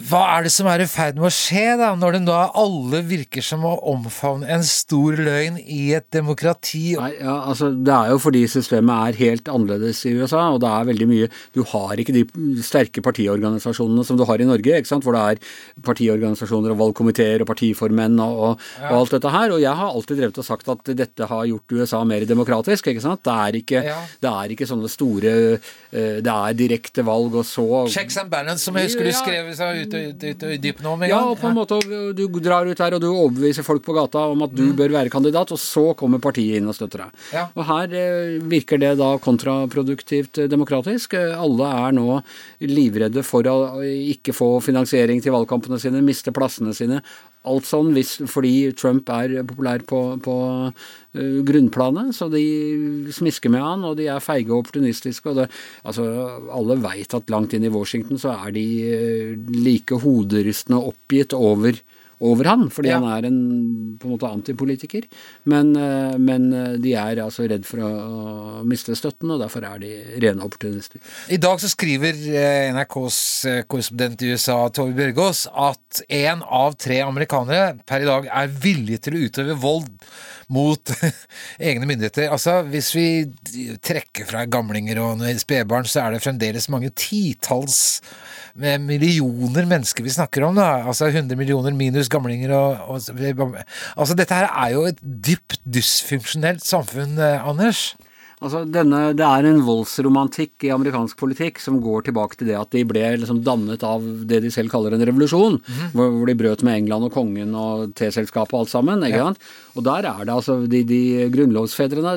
Hva 0.08 0.20
er 0.36 0.44
det 0.46 0.50
som 0.52 0.66
er 0.66 0.82
i 0.82 0.86
ferd 0.90 1.16
med 1.18 1.28
å 1.28 1.32
skje, 1.32 1.76
da, 1.78 1.92
når 1.96 2.16
det 2.16 2.20
da 2.26 2.40
alle 2.58 3.00
virker 3.06 3.44
som 3.44 3.62
å 3.68 3.74
omfavne 3.92 4.48
en 4.50 4.62
stor 4.66 5.16
løgn 5.20 5.58
i 5.62 5.92
et 5.96 6.06
demokrati? 6.14 6.94
Nei, 6.98 7.12
ja, 7.20 7.36
altså 7.48 7.70
Det 7.76 7.92
er 7.94 8.10
jo 8.12 8.18
fordi 8.22 8.42
systemet 8.50 9.12
er 9.12 9.18
helt 9.20 9.48
annerledes 9.52 10.00
i 10.08 10.14
USA, 10.18 10.48
og 10.54 10.60
det 10.64 10.70
er 10.72 10.88
veldig 10.90 11.08
mye 11.10 11.28
Du 11.54 11.62
har 11.72 12.00
ikke 12.02 12.14
de 12.16 12.24
sterke 12.64 13.02
partiorganisasjonene 13.04 14.04
som 14.04 14.18
du 14.18 14.24
har 14.28 14.42
i 14.42 14.48
Norge, 14.48 14.74
ikke 14.80 14.90
sant? 14.90 15.06
hvor 15.06 15.16
det 15.16 15.22
er 15.36 15.82
partiorganisasjoner 15.86 16.74
og 16.74 16.80
valgkomiteer 16.82 17.42
og 17.44 17.50
partiformenn 17.52 18.18
og, 18.22 18.42
og, 18.48 18.66
og 18.90 18.96
alt 19.02 19.14
dette 19.16 19.32
her. 19.34 19.54
Og 19.56 19.62
jeg 19.62 19.72
har 19.78 19.92
alltid 19.92 20.20
drevet 20.22 20.40
og 20.42 20.46
sagt 20.48 20.68
at 20.72 20.92
dette 20.98 21.28
har 21.30 21.46
gjort 21.50 21.76
USA 21.78 22.02
mer 22.08 22.26
demokratisk. 22.28 22.90
ikke 22.92 23.04
sant? 23.04 23.22
Det 23.26 23.36
er 23.46 23.60
ikke, 23.62 23.82
Ja. 23.82 23.98
det 24.22 24.30
er 24.32 24.54
ikke 24.54 24.68
sånne 24.68 24.88
store 24.92 25.32
eh, 25.56 26.18
Det 26.22 26.32
er 26.32 26.56
direkte 26.58 27.04
valg, 27.06 27.34
og 27.40 27.44
så 27.48 27.66
Checks 27.92 28.16
and 28.20 28.30
balance, 28.32 28.64
som 28.64 28.76
jeg 28.78 28.90
husker 28.90 29.04
du 29.08 29.12
Ja. 29.12 29.18
skrev 29.22 29.52
seg 29.62 29.80
ut 29.86 29.94
og 29.94 30.08
ut, 30.12 30.24
ut, 30.28 30.42
og 30.48 30.60
dypt 30.66 30.82
nå 30.84 30.92
med 30.98 31.06
en 31.08 31.12
Ja, 31.14 31.20
gang. 31.22 31.30
og 31.32 31.38
på 31.40 31.48
en 31.48 31.56
måte 31.56 31.78
du 32.18 32.26
drar 32.42 32.66
ut 32.68 32.76
der 32.82 32.94
og 32.98 33.00
du 33.00 33.08
overbeviser 33.12 33.64
folk 33.66 33.82
på 33.86 33.94
gata 33.96 34.26
om 34.32 34.42
at 34.42 34.54
du 34.54 34.62
Mm. 34.72 34.76
bør 34.76 34.90
være 34.98 35.10
kandidat, 35.10 35.52
og 35.52 35.58
så 35.58 35.94
kommer 35.96 36.18
partiet 36.18 36.56
inn 36.58 36.68
og 36.68 36.74
støtter 36.74 37.04
deg. 37.06 37.10
Ja. 37.32 37.48
Og 37.56 37.64
her 37.66 37.94
eh, 37.94 38.38
virker 38.42 38.78
det 38.78 38.96
da 38.98 39.16
kontraproduktivt 39.18 40.38
eh, 40.42 40.48
demokratisk. 40.48 41.14
Eh, 41.14 41.34
Alle 41.38 41.68
er 41.88 41.92
nå 41.96 42.22
livredde 42.60 43.22
for 43.24 43.42
å 43.42 43.80
ikke 43.82 44.34
få 44.34 44.60
finansiering 44.62 45.22
til 45.22 45.32
valgkampene 45.32 45.78
sine, 45.80 46.02
miste 46.02 46.32
plassene 46.34 46.74
sine. 46.74 47.02
Alt 47.48 47.66
sånn 47.66 47.90
hvis, 47.96 48.16
fordi 48.30 48.70
Trump 48.78 49.08
er 49.10 49.40
populær 49.48 49.82
på, 49.88 50.00
på 50.22 50.36
uh, 50.70 51.38
grunnplanet, 51.48 52.12
så 52.14 52.28
de 52.32 52.42
smisker 53.14 53.50
med 53.52 53.64
han, 53.64 53.86
og 53.88 53.96
de 53.98 54.06
er 54.12 54.22
feige 54.22 54.52
og 54.52 54.64
opportunistiske. 54.64 55.32
Og 55.32 55.40
det, 55.40 55.48
altså, 55.82 56.06
alle 56.54 56.78
veit 56.84 57.16
at 57.18 57.32
langt 57.34 57.56
inn 57.56 57.66
i 57.66 57.72
Washington 57.72 58.20
så 58.22 58.36
er 58.46 58.54
de 58.54 58.66
uh, 58.86 59.34
like 59.58 59.98
hoderystende 60.04 60.82
oppgitt 60.92 61.34
over, 61.36 61.82
over 62.22 62.46
han, 62.46 62.68
fordi 62.70 62.92
Ja. 62.92 63.00
han 63.00 63.08
er 63.10 63.26
en 63.28 63.38
på 63.98 64.06
en 64.08 64.14
måte 64.14 64.28
antipolitiker. 64.30 65.04
Men, 65.44 65.74
eh, 65.76 66.16
men 66.18 66.48
eh, 66.52 66.76
de 66.82 66.94
er 66.98 67.20
altså 67.22 67.48
redd 67.50 67.66
for 67.66 67.82
å, 67.82 67.90
å 67.90 68.64
miste 68.68 68.94
støtten, 68.98 69.30
og 69.34 69.42
derfor 69.42 69.66
er 69.66 69.82
de 69.82 69.92
rene 70.22 70.42
opportunister. 70.46 71.02
I 71.28 71.38
dag 71.42 71.60
så 71.62 71.70
skriver 71.72 72.14
eh, 72.32 72.70
NRKs 72.74 73.20
korrespondent 73.70 74.22
i 74.22 74.32
USA, 74.34 74.58
Tove 74.74 74.94
Bjørgaas, 74.96 75.46
at 75.52 76.02
én 76.08 76.42
av 76.46 76.76
tre 76.80 77.02
amerikanere 77.04 77.76
per 77.86 78.04
i 78.06 78.08
dag 78.08 78.28
er 78.30 78.54
villige 78.62 79.02
til 79.06 79.18
å 79.18 79.24
utøve 79.26 79.58
vold 79.62 79.90
mot 80.52 80.90
egne 81.70 81.86
myndigheter. 81.88 82.28
Altså, 82.34 82.60
hvis 82.68 82.90
vi 82.96 83.06
trekker 83.82 84.26
fra 84.28 84.44
gamlinger 84.50 85.00
og 85.02 85.22
spedbarn, 85.40 85.86
så 85.88 86.04
er 86.06 86.16
det 86.16 86.24
fremdeles 86.24 86.68
mange 86.72 86.90
titalls 86.98 88.02
med 88.60 88.82
millioner 88.84 89.64
mennesker 89.64 90.04
vi 90.04 90.12
snakker 90.12 90.44
om. 90.44 90.58
da, 90.58 90.82
altså 90.84 91.08
100 91.08 91.38
millioner 91.40 91.72
minus 91.72 92.10
gamlinger 92.12 92.54
og, 92.54 92.76
og 92.88 93.00
Altså, 93.96 94.14
dette 94.18 94.36
her 94.36 94.48
er 94.52 94.72
jo 94.74 94.86
et 94.90 95.00
dypt 95.02 95.60
dysfunksjonelt 95.66 96.64
samfunn, 96.66 97.18
eh, 97.18 97.48
Anders. 97.48 97.92
Altså 98.42 98.64
denne, 98.66 99.00
Det 99.14 99.22
er 99.26 99.46
en 99.48 99.60
voldsromantikk 99.62 100.66
i 100.66 100.72
amerikansk 100.74 101.16
politikk 101.20 101.60
som 101.62 101.78
går 101.82 102.08
tilbake 102.08 102.38
til 102.40 102.50
det 102.50 102.56
at 102.58 102.72
de 102.74 102.82
ble 102.88 103.04
liksom 103.22 103.42
dannet 103.46 103.84
av 103.86 104.02
det 104.26 104.40
de 104.42 104.50
selv 104.50 104.72
kaller 104.72 104.96
en 104.96 105.04
revolusjon, 105.06 105.60
hvor, 105.94 106.10
hvor 106.10 106.26
de 106.26 106.34
brøt 106.38 106.64
med 106.66 106.80
England 106.82 107.06
og 107.06 107.14
kongen 107.14 107.54
og 107.54 107.94
T-selskapet 107.98 108.56
og 108.56 108.64
alt 108.64 108.72
sammen. 108.74 109.06
ikke 109.06 109.22
sant? 109.22 109.38
Og 109.76 109.86
der 109.86 110.08
er 110.10 110.26
det 110.26 110.34
altså 110.34 110.58
De, 110.66 110.82
de 110.84 111.28
grunnlovsfedrene 111.32 112.16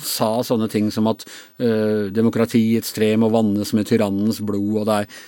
sa 0.00 0.30
sånne 0.46 0.68
ting 0.72 0.88
som 0.94 1.06
at 1.12 1.26
øh, 1.60 2.08
demokratiets 2.14 2.92
tre 2.96 3.12
må 3.20 3.30
vannes 3.30 3.72
med 3.76 3.86
tyrannens 3.86 4.40
blod, 4.40 4.80
og 4.82 4.88
det 4.88 4.98
er, 4.98 5.22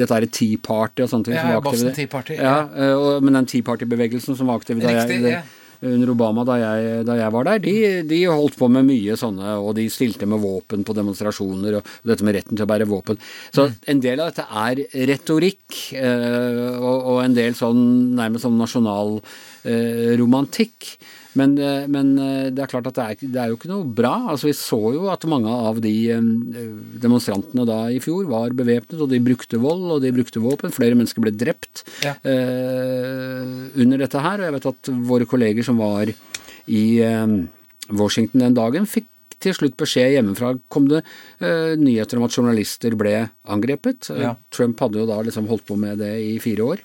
dette 0.00 0.16
er 0.16 0.26
Tea 0.32 0.58
Party 0.62 1.04
og 1.04 1.12
sånne 1.12 1.28
ting. 1.28 1.36
Ja, 1.38 1.44
som 1.44 1.56
var 1.58 1.66
Boston. 1.68 1.94
Tea 1.94 2.10
Party, 2.10 2.40
Ja, 2.40 2.56
øh, 2.66 2.96
og, 2.98 3.24
men 3.24 3.36
den 3.36 3.46
Tea 3.50 3.62
Party-bevegelsen 3.66 4.38
som 4.38 4.50
var 4.50 4.60
aktiv 4.60 4.80
da 4.80 4.96
jeg, 4.96 5.22
ja. 5.28 5.42
Under 5.82 6.10
Obama 6.12 6.44
da 6.44 6.56
jeg, 6.60 7.04
da 7.08 7.16
jeg 7.16 7.32
var 7.32 7.46
der, 7.48 7.62
de, 7.64 7.74
de 8.08 8.18
holdt 8.28 8.58
på 8.60 8.68
med 8.72 8.84
mye 8.88 9.16
sånne, 9.16 9.54
og 9.60 9.74
de 9.78 9.86
stilte 9.92 10.26
med 10.28 10.42
våpen 10.42 10.84
på 10.84 10.96
demonstrasjoner, 10.96 11.78
og 11.78 11.94
dette 12.06 12.26
med 12.26 12.36
retten 12.36 12.58
til 12.58 12.66
å 12.66 12.70
bære 12.70 12.88
våpen. 12.90 13.20
Så 13.54 13.68
Mm. 13.70 13.74
en 13.92 14.00
del 14.00 14.20
av 14.20 14.30
dette 14.30 14.46
er 14.50 14.82
retorikk, 15.08 15.94
eh, 15.94 16.76
og, 16.80 16.98
og 17.14 17.24
en 17.24 17.34
del 17.34 17.54
sånn 17.54 18.14
nærmest 18.18 18.44
sånn 18.46 18.58
nasjonal 18.60 19.20
eh, 19.64 20.16
romantikk. 20.20 20.96
Men, 21.38 21.52
eh, 21.62 21.84
men 21.86 22.08
eh, 22.18 22.48
det 22.50 22.64
er 22.64 22.70
klart 22.72 22.88
at 22.90 22.96
det 22.98 23.04
er, 23.04 23.20
det 23.34 23.38
er 23.42 23.52
jo 23.52 23.58
ikke 23.58 23.70
noe 23.70 23.84
bra. 23.86 24.12
Altså 24.32 24.48
Vi 24.48 24.54
så 24.58 24.78
jo 24.96 25.04
at 25.12 25.22
mange 25.30 25.52
av 25.52 25.78
de 25.84 25.92
eh, 26.10 26.30
demonstrantene 27.04 27.66
da 27.68 27.78
i 27.94 28.00
fjor 28.02 28.26
var 28.30 28.50
bevæpnet, 28.56 28.98
og 29.04 29.10
de 29.12 29.20
brukte 29.22 29.60
vold 29.62 29.86
og 29.96 30.02
de 30.02 30.10
brukte 30.16 30.42
våpen. 30.42 30.74
Flere 30.74 30.98
mennesker 30.98 31.22
ble 31.22 31.34
drept 31.38 31.84
Ja. 32.02 32.16
eh, 32.26 33.70
under 33.78 34.02
dette 34.02 34.18
her. 34.24 34.40
Og 34.42 34.48
jeg 34.48 34.56
vet 34.58 34.68
at 34.72 34.92
våre 35.12 35.28
kolleger 35.30 35.66
som 35.66 35.78
var 35.80 36.10
i 36.70 36.84
eh, 37.04 37.38
Washington 37.90 38.44
den 38.44 38.54
dagen, 38.58 38.86
fikk 38.86 39.06
til 39.40 39.54
slutt 39.56 39.76
beskjed 39.80 40.12
hjemmefra 40.14 40.52
kom 40.72 40.86
det 40.90 41.00
eh, 41.40 41.74
nyheter 41.80 42.18
om 42.20 42.26
at 42.26 42.34
journalister 42.36 42.94
ble 43.00 43.14
angrepet. 43.48 44.10
Eh, 44.12 44.20
Ja. 44.22 44.34
Trump 44.52 44.78
hadde 44.84 45.00
jo 45.00 45.06
da 45.08 45.16
liksom 45.26 45.48
holdt 45.48 45.64
på 45.66 45.78
med 45.80 45.98
det 45.98 46.12
i 46.20 46.38
fire 46.38 46.62
år. 46.74 46.78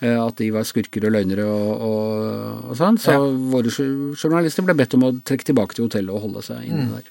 eh, 0.00 0.14
at 0.16 0.36
de 0.38 0.50
var 0.54 0.62
skurker 0.62 1.04
og 1.08 1.12
løgnere 1.12 1.44
og, 1.44 1.70
og, 1.82 2.70
og 2.70 2.76
sånn. 2.78 2.98
Så 3.02 3.12
Ja. 3.12 3.18
våre 3.52 3.70
journalister 4.16 4.62
ble 4.62 4.74
bedt 4.78 4.94
om 4.94 5.02
å 5.08 5.12
trekke 5.22 5.44
tilbake 5.44 5.74
til 5.74 5.88
hotellet 5.88 6.14
og 6.14 6.22
holde 6.28 6.42
seg 6.46 6.64
inne 6.68 6.86
der. 6.94 7.08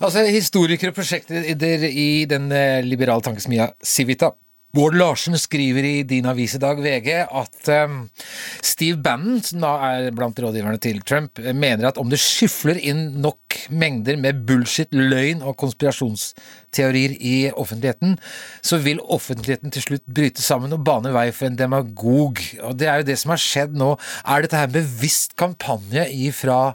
Altså, 0.00 0.24
historikere 0.26 0.90
og 0.90 0.96
prosjektleder 0.98 1.86
i 1.90 2.24
den 2.26 2.50
eh, 2.52 2.82
liberale 2.82 3.22
tankesmia 3.22 3.70
Civita. 3.82 4.32
Bård 4.76 4.92
Larsen 4.98 5.38
skriver 5.40 5.86
i 5.88 6.02
din 6.04 6.26
avis 6.28 6.52
i 6.56 6.60
dag, 6.60 6.76
VG, 6.84 7.08
at 7.24 7.68
um, 7.86 7.94
Steve 8.60 8.98
Bannon, 9.00 9.38
som 9.40 9.62
da 9.64 9.70
er 9.88 10.10
blant 10.12 10.36
rådgiverne 10.42 10.76
til 10.84 10.98
Trump, 11.00 11.40
mener 11.56 11.88
at 11.88 12.00
om 12.02 12.10
det 12.12 12.18
skyfler 12.20 12.76
inn 12.84 13.22
nok 13.24 13.56
mengder 13.72 14.20
med 14.20 14.42
bullshit, 14.44 14.92
løgn 14.92 15.40
og 15.40 15.56
konspirasjonsteorier 15.62 17.16
i 17.16 17.34
offentligheten, 17.56 18.18
så 18.60 18.82
vil 18.84 19.00
offentligheten 19.00 19.72
til 19.72 19.86
slutt 19.86 20.04
bryte 20.04 20.44
sammen 20.44 20.76
og 20.76 20.84
bane 20.84 21.14
vei 21.16 21.30
for 21.32 21.48
en 21.48 21.56
demagog. 21.56 22.44
Og 22.60 22.76
det 22.76 22.92
er 22.92 23.00
jo 23.00 23.10
det 23.14 23.20
som 23.22 23.32
har 23.32 23.40
skjedd 23.40 23.80
nå. 23.80 23.94
Er 24.28 24.44
dette 24.44 24.60
her 24.60 24.68
en 24.68 24.76
bevisst 24.76 25.38
kampanje 25.40 26.04
ifra 26.12 26.74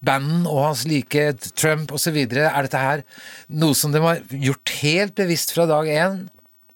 Bannon 0.00 0.48
og 0.48 0.70
hans 0.70 0.86
like 0.88 1.34
Trump 1.52 1.92
osv. 1.92 2.16
Er 2.16 2.62
dette 2.64 2.86
her 2.88 3.04
noe 3.52 3.76
som 3.76 3.92
de 3.92 4.00
har 4.00 4.24
gjort 4.32 4.78
helt 4.80 5.20
bevisst 5.20 5.52
fra 5.52 5.68
dag 5.68 5.92
én? 5.92 6.22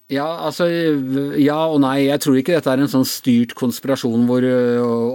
Ja, 0.07 0.23
altså 0.47 0.63
Ja 1.35 1.57
og 1.67 1.81
nei. 1.83 2.05
Jeg 2.05 2.21
tror 2.23 2.37
ikke 2.39 2.53
dette 2.55 2.71
er 2.71 2.79
en 2.79 2.87
sånn 2.91 3.03
styrt 3.07 3.51
konspirasjon 3.59 4.23
hvor 4.29 4.45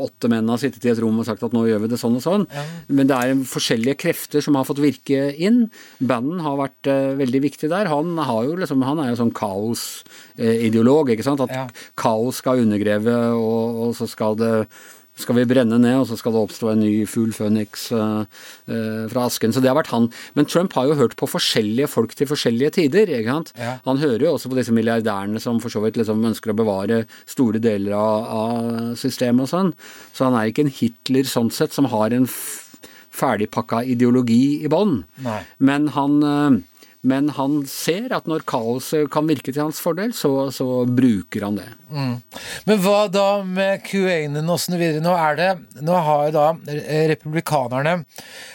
åtte 0.05 0.29
menn 0.29 0.51
har 0.53 0.61
sittet 0.61 0.85
i 0.85 0.91
et 0.93 1.01
rom 1.01 1.17
og 1.23 1.25
sagt 1.29 1.45
at 1.47 1.55
nå 1.57 1.63
gjør 1.65 1.81
vi 1.87 1.89
det 1.95 2.01
sånn 2.01 2.19
og 2.19 2.25
sånn. 2.25 2.45
Men 2.93 3.09
det 3.09 3.17
er 3.17 3.41
forskjellige 3.49 3.97
krefter 4.05 4.45
som 4.45 4.59
har 4.61 4.69
fått 4.69 4.83
virke 4.85 5.31
inn. 5.41 5.63
Banden 5.97 6.45
har 6.45 6.61
vært 6.61 6.91
uh, 6.93 7.15
veldig 7.17 7.41
viktig 7.47 7.73
der. 7.73 7.89
Han, 7.89 8.19
har 8.21 8.45
jo 8.51 8.59
liksom, 8.61 8.85
han 8.85 9.01
er 9.01 9.15
jo 9.15 9.21
sånn 9.23 9.33
kaosideolog, 9.41 11.15
ikke 11.17 11.25
sant. 11.25 11.41
At 11.41 11.57
Ja. 11.57 11.67
kaos 11.97 12.43
skal 12.45 12.61
undergreve, 12.67 13.17
og, 13.33 13.81
og 13.89 13.97
så 13.97 14.09
skal 14.11 14.37
det 14.37 14.53
skal 15.19 15.37
vi 15.37 15.45
brenne 15.49 15.76
ned, 15.81 15.99
og 16.00 16.07
så 16.09 16.16
skal 16.16 16.33
det 16.35 16.40
oppstå 16.40 16.71
en 16.73 16.81
ny 16.81 17.04
fugl 17.11 17.35
føniks 17.37 17.90
uh, 17.92 18.25
uh, 18.25 19.04
fra 19.12 19.26
asken. 19.28 19.52
Så 19.52 19.61
det 19.61 19.69
har 19.69 19.76
vært 19.76 19.92
han. 19.92 20.09
Men 20.38 20.49
Trump 20.49 20.73
har 20.78 20.88
jo 20.88 20.97
hørt 20.99 21.16
på 21.21 21.28
forskjellige 21.28 21.90
folk 21.92 22.16
til 22.16 22.31
forskjellige 22.31 22.73
tider. 22.78 23.12
ikke 23.12 23.37
sant? 23.37 23.52
Ja. 23.61 23.76
Han 23.85 24.00
hører 24.02 24.26
jo 24.26 24.35
også 24.38 24.50
på 24.52 24.59
disse 24.59 24.75
milliardærene 24.75 25.42
som 25.42 25.61
for 25.62 25.73
så 25.73 25.85
vidt 25.85 26.00
liksom 26.00 26.25
ønsker 26.33 26.54
å 26.54 26.59
bevare 26.59 27.04
store 27.28 27.61
deler 27.62 27.97
av, 27.99 28.26
av 28.33 28.99
systemet 29.00 29.47
og 29.47 29.52
sånn. 29.52 29.73
Så 30.16 30.28
han 30.28 30.38
er 30.38 30.50
ikke 30.50 30.66
en 30.66 30.76
Hitler 30.81 31.28
sånn 31.28 31.52
sett, 31.52 31.76
som 31.76 31.90
har 31.92 32.16
en 32.16 32.28
ferdigpakka 33.12 33.83
ideologi 33.92 34.62
i 34.64 34.71
bånn. 34.73 35.02
Men 35.61 35.90
han 35.97 36.23
eh, 36.25 36.61
men 37.03 37.33
han 37.35 37.63
ser 37.67 38.13
at 38.15 38.29
når 38.31 38.45
kaoset 38.47 39.09
kan 39.13 39.27
virke 39.27 39.51
til 39.51 39.65
hans 39.65 39.81
fordel, 39.83 40.13
så, 40.15 40.51
så 40.55 40.85
bruker 40.87 41.47
han 41.49 41.59
det. 41.59 41.69
Men 42.65 42.79
hva 42.81 43.01
da 43.13 43.27
med 43.45 43.83
QAnon 43.85 44.49
og 44.49 44.61
så 44.63 44.79
videre? 44.79 45.03
Nå 45.05 45.13
er 45.13 45.35
det 45.37 45.49
Nå 45.85 45.97
har 46.07 46.31
da 46.33 46.45
republikanerne 47.11 47.99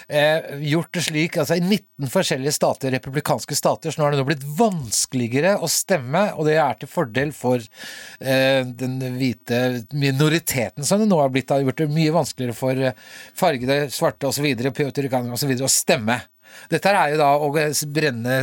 eh, 0.07 0.47
gjort 0.71 0.89
det 0.95 1.03
slik 1.05 1.37
altså 1.37 1.57
I 1.59 1.61
19 1.61 2.09
forskjellige 2.09 2.55
stater, 2.55 2.93
republikanske 2.95 3.57
stater, 3.57 3.91
så 3.91 3.99
nå 3.99 4.07
har 4.07 4.15
det 4.15 4.21
nå 4.21 4.27
blitt 4.29 4.45
vanskeligere 4.57 5.57
å 5.61 5.69
stemme, 5.69 6.23
og 6.37 6.47
det 6.47 6.57
er 6.61 6.79
til 6.79 6.89
fordel 6.91 7.33
for 7.35 7.59
eh, 7.59 8.63
den 8.65 8.97
hvite 9.17 9.61
minoriteten, 9.91 10.85
som 10.87 11.01
det 11.01 11.09
nå 11.09 11.19
har 11.21 11.33
blitt. 11.33 11.49
Det 11.49 11.59
har 11.59 11.67
gjort 11.67 11.83
det 11.83 11.91
mye 11.93 12.15
vanskeligere 12.15 12.57
for 12.57 12.87
eh, 12.89 12.97
fargede, 13.37 13.79
svarte 13.93 14.31
osv., 14.31 14.47
puertoricanere 14.71 15.37
osv. 15.37 15.53
å 15.61 15.71
stemme. 15.71 16.21
Dette 16.71 16.93
er 16.93 17.13
jo 17.13 17.19
da 17.21 17.33
å 17.37 17.51
brenne 17.93 18.39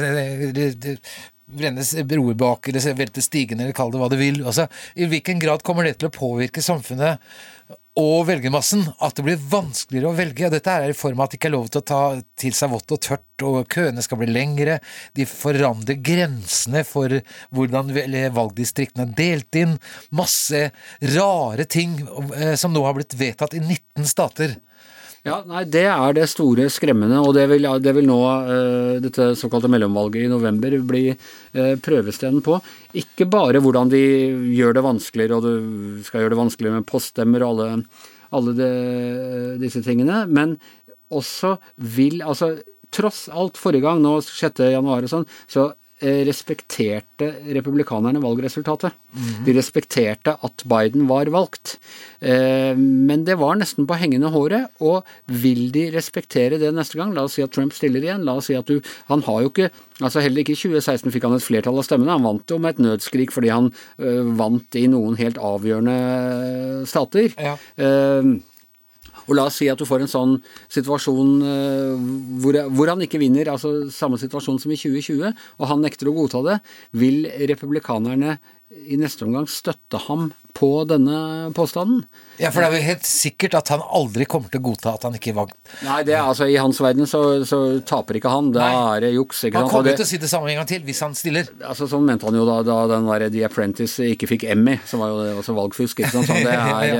brennes 1.45 1.91
broer 2.09 2.37
bak, 2.41 2.69
eller 2.69 2.95
velte 2.97 3.23
stigen, 3.23 3.61
eller 3.61 3.77
kall 3.77 3.93
det 3.93 4.01
hva 4.01 4.09
du 4.13 4.17
vil. 4.17 4.41
Altså, 4.47 4.65
I 4.97 5.09
hvilken 5.11 5.43
grad 5.43 5.65
kommer 5.67 5.85
det 5.85 5.99
til 6.01 6.09
å 6.09 6.15
påvirke 6.15 6.65
samfunnet 6.65 7.21
og 7.95 8.25
velgermassen 8.27 8.83
at 9.07 9.15
det 9.15 9.23
blir 9.23 9.43
vanskeligere 9.53 10.11
å 10.11 10.17
velge. 10.19 10.49
og 10.49 10.55
Dette 10.57 10.73
er 10.73 10.91
i 10.91 10.97
form 10.99 11.21
av 11.21 11.29
at 11.29 11.35
det 11.35 11.39
ikke 11.39 11.51
er 11.53 11.55
lov 11.55 11.69
til 11.71 11.81
å 11.81 11.87
ta 11.87 12.01
til 12.41 12.57
seg 12.57 12.73
vått 12.73 12.95
og 12.97 13.03
tørt, 13.07 13.45
og 13.47 13.69
køene 13.71 14.03
skal 14.03 14.19
bli 14.19 14.33
lengre. 14.33 14.81
De 15.15 15.27
forandrer 15.31 16.01
grensene 16.03 16.83
for 16.89 17.15
hvordan 17.55 17.95
valgdistriktene 18.35 19.07
er 19.07 19.15
delt 19.21 19.61
inn. 19.61 19.77
Masse 20.11 20.67
rare 21.15 21.69
ting 21.71 22.01
eh, 22.35 22.57
som 22.59 22.75
nå 22.75 22.83
har 22.83 22.99
blitt 22.99 23.15
vedtatt 23.21 23.55
i 23.55 23.63
19 23.63 24.11
stater. 24.11 24.59
Ja, 25.25 25.39
nei, 25.49 25.63
Det 25.65 25.87
er 25.89 26.17
det 26.17 26.27
store 26.29 26.67
skremmende, 26.69 27.17
og 27.25 27.33
det 27.33 27.47
vil, 27.49 27.65
det 27.81 27.95
vil 27.97 28.05
nå 28.05 28.19
uh, 28.21 28.97
dette 29.01 29.31
såkalte 29.41 29.71
mellomvalget 29.73 30.27
i 30.27 30.33
november 30.33 30.77
bli 30.85 31.07
uh, 31.15 31.75
prøvesteinen 31.81 32.45
på. 32.45 32.59
Ikke 33.01 33.25
bare 33.33 33.63
hvordan 33.65 33.89
de 33.93 34.03
gjør 34.53 34.77
det 34.77 34.85
vanskeligere, 34.85 35.39
og 35.39 35.47
du 35.47 36.05
skal 36.05 36.25
gjøre 36.25 36.35
det 36.35 36.41
vanskeligere 36.43 36.77
med 36.77 36.89
poststemmer 36.91 37.47
og 37.47 37.55
alle, 37.55 37.71
alle 38.37 38.55
det, 38.59 38.71
disse 39.65 39.81
tingene, 39.87 40.27
men 40.29 40.59
også 41.15 41.57
vil 41.77 42.21
Altså, 42.25 42.59
tross 42.95 43.25
alt 43.33 43.59
forrige 43.59 43.83
gang, 43.87 44.05
nå 44.05 44.19
6. 44.23 44.61
januar 44.77 45.07
og 45.07 45.11
sånn, 45.11 45.25
så 45.51 45.71
eh, 45.73 45.79
respekterte 46.29 47.31
republikanerne 47.57 48.21
valgresultatet. 48.23 48.93
De 49.47 49.55
respekterte 49.57 50.35
at 50.45 50.65
Biden 50.69 51.07
var 51.09 51.31
valgt. 51.33 51.79
Eh, 52.21 52.77
Men 52.77 53.25
det 53.25 53.39
var 53.39 53.57
nesten 53.57 53.87
på 53.87 53.97
hengende 53.99 54.31
håret. 54.35 54.69
Og 54.81 55.05
vil 55.27 55.71
de 55.73 55.91
respektere 55.95 56.59
det 56.59 56.73
neste 56.75 56.99
gang? 56.99 57.15
La 57.15 57.25
oss 57.25 57.37
si 57.39 57.43
at 57.43 57.53
Trump 57.53 57.73
stiller 57.73 58.03
igjen. 58.03 58.25
La 58.25 58.37
oss 58.37 58.47
si 58.51 58.55
at 58.55 58.67
du 58.67 58.81
Han 59.09 59.23
har 59.23 59.43
jo 59.43 59.51
ikke 59.51 59.71
altså 60.01 60.21
Heller 60.21 60.43
ikke 60.43 60.57
i 60.57 60.59
2016 60.59 61.13
fikk 61.15 61.23
han 61.29 61.37
et 61.37 61.45
flertall 61.45 61.79
av 61.79 61.87
stemmene. 61.87 62.17
Han 62.17 62.27
vant 62.27 62.51
jo 62.51 62.59
med 62.59 62.75
et 62.75 62.83
nødskrik 62.83 63.31
fordi 63.35 63.53
han 63.53 63.71
eh, 63.99 64.25
vant 64.37 64.75
i 64.75 64.87
noen 64.91 65.17
helt 65.21 65.39
avgjørende 65.39 66.87
stater. 66.91 67.31
Ja. 67.39 67.55
Eh, 67.79 68.35
og 69.27 69.37
la 69.39 69.47
oss 69.49 69.61
si 69.61 69.69
at 69.73 69.81
du 69.81 69.87
får 69.89 70.05
en 70.05 70.11
sånn 70.11 70.35
situasjon 70.73 71.33
eh, 71.49 72.09
hvor, 72.43 72.59
hvor 72.75 72.93
han 72.93 73.05
ikke 73.05 73.21
vinner, 73.23 73.51
altså 73.53 73.89
samme 73.93 74.21
situasjon 74.21 74.61
som 74.63 74.75
i 74.75 74.81
2020, 74.81 75.33
og 75.59 75.71
han 75.71 75.85
nekter 75.85 76.11
å 76.11 76.17
godta 76.17 76.43
det. 76.47 76.59
Vil 76.97 77.25
republikanerne 77.51 78.39
i 78.89 78.97
neste 79.01 79.25
omgang 79.25 79.47
støtte 79.49 79.99
ham 80.09 80.33
på 80.55 80.85
denne 80.87 81.51
påstanden? 81.57 82.05
Ja, 82.39 82.51
for 82.55 82.63
det 82.63 82.69
er 82.69 82.75
jo 82.79 82.87
helt 82.89 83.07
sikkert 83.09 83.55
at 83.59 83.71
han 83.73 83.81
aldri 83.95 84.27
kommer 84.31 84.51
til 84.53 84.61
å 84.61 84.65
godta 84.69 84.93
at 84.95 85.03
han 85.07 85.15
ikke 85.19 85.33
var 85.35 85.49
Nei, 85.87 86.01
det 86.07 86.15
er 86.15 86.23
altså 86.27 86.47
i 86.51 86.57
hans 86.59 86.79
verden 86.83 87.07
så, 87.11 87.21
så 87.47 87.59
taper 87.87 88.19
ikke 88.19 88.31
han. 88.31 88.53
Da 88.55 88.67
er 88.95 89.05
det 89.07 89.11
juks. 89.15 89.41
ikke 89.47 89.59
Han 89.59 89.65
sant? 89.67 89.71
Og 89.71 89.75
kommer 89.75 89.85
det- 89.89 89.95
jo 89.95 90.01
til 90.03 90.07
å 90.07 90.11
si 90.13 90.19
det 90.23 90.31
samme 90.31 90.51
en 90.53 90.59
gang 90.61 90.69
til 90.71 90.83
hvis 90.87 91.01
han 91.07 91.15
stiller. 91.19 91.49
Altså 91.67 91.89
Sånn 91.91 92.05
mente 92.07 92.27
han 92.29 92.35
jo 92.39 92.45
da, 92.47 92.59
da 92.67 92.77
den 92.93 93.07
der 93.11 93.27
The 93.35 93.45
Apprentice 93.49 94.07
ikke 94.15 94.29
fikk 94.31 94.47
Emmy, 94.51 94.77
som 94.87 95.01
var 95.03 95.11
jo 95.15 95.23
det 95.25 95.33
også 95.41 95.57
valgfusk. 95.59 96.05
ikke 96.05 96.13
sant? 96.15 96.31
Så 96.31 96.39
det, 96.45 96.55
er, 96.55 96.95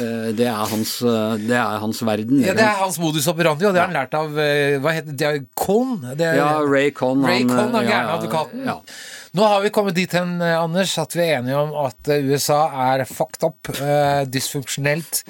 eh, 0.00 0.30
det, 0.36 0.46
er 0.48 0.64
hans, 0.72 0.94
eh, 1.02 1.36
det 1.48 1.56
er 1.60 1.78
hans 1.84 2.00
verden. 2.06 2.40
Ja, 2.40 2.52
ikke 2.52 2.56
Det 2.60 2.64
sant? 2.64 2.76
er 2.76 2.82
hans 2.84 2.98
modus 3.02 3.28
operandi, 3.32 3.66
og 3.68 3.74
det 3.76 3.82
har 3.84 3.90
han 3.92 3.98
lært 4.00 4.14
av 4.20 4.38
eh, 4.38 4.78
Hva 4.80 4.96
heter 4.96 5.16
det? 5.20 5.34
Kohn? 5.56 5.98
Det 6.16 6.26
er- 6.32 6.40
Ja, 6.40 6.50
Ray 6.64 6.90
Conn. 6.96 7.24
Ray 7.24 7.42
han, 7.44 7.48
Conn, 7.52 7.74
han 7.76 7.84
ja, 7.84 7.90
gærne 7.92 8.16
advokaten. 8.20 8.64
Ja. 8.66 8.80
Nå 9.34 9.42
har 9.42 9.60
vi 9.60 9.70
kommet 9.74 9.96
dit 9.96 10.12
hen, 10.14 10.36
eh, 10.40 10.54
Anders, 10.60 10.92
at 10.98 11.14
vi 11.16 11.24
er 11.24 11.38
enige 11.40 11.58
om 11.58 11.72
at 11.86 12.10
eh, 12.12 12.24
USA 12.30 12.60
er 12.92 13.04
fucked 13.08 13.42
up, 13.46 13.70
uh, 13.80 14.22
dysfunksjonelt, 14.30 15.22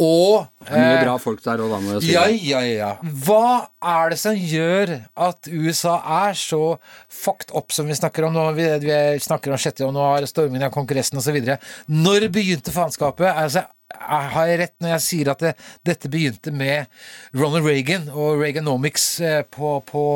og 0.00 0.46
er 0.68 0.76
Mye 0.76 1.00
bra 1.02 1.16
folk 1.20 1.42
der 1.44 1.62
òg, 1.64 1.72
da, 1.72 1.80
må 1.82 1.96
jeg 1.96 2.04
si. 2.04 2.12
Ja, 2.14 2.26
ja, 2.30 2.60
ja. 2.68 2.90
Hva 3.24 3.70
er 3.92 4.12
det 4.12 4.20
som 4.22 4.36
gjør 4.36 4.94
at 5.26 5.50
USA 5.50 5.96
er 6.20 6.38
så 6.38 6.62
fucked 7.10 7.54
up 7.56 7.74
som 7.74 7.90
vi 7.90 7.98
snakker 7.98 8.28
om 8.28 8.36
nå? 8.36 8.46
Vi, 8.58 8.68
vi 8.84 9.00
snakker 9.24 9.52
om 9.54 9.60
6. 9.60 9.82
januar, 9.86 10.28
stormingen 10.30 10.68
av 10.68 10.74
Kongressen 10.74 11.20
osv. 11.20 11.40
Når 11.90 12.30
begynte 12.32 12.74
faenskapet? 12.74 13.28
Altså, 13.32 13.66
har 13.90 14.46
jeg 14.46 14.60
rett 14.60 14.76
når 14.78 14.94
jeg 14.94 15.06
sier 15.08 15.32
at 15.32 15.42
det, 15.42 15.56
dette 15.88 16.12
begynte 16.12 16.54
med 16.54 16.86
Ronald 17.34 17.66
Reagan 17.66 18.06
og 18.12 18.38
Reaganomics 18.44 19.12
på, 19.50 19.74
på 19.90 20.06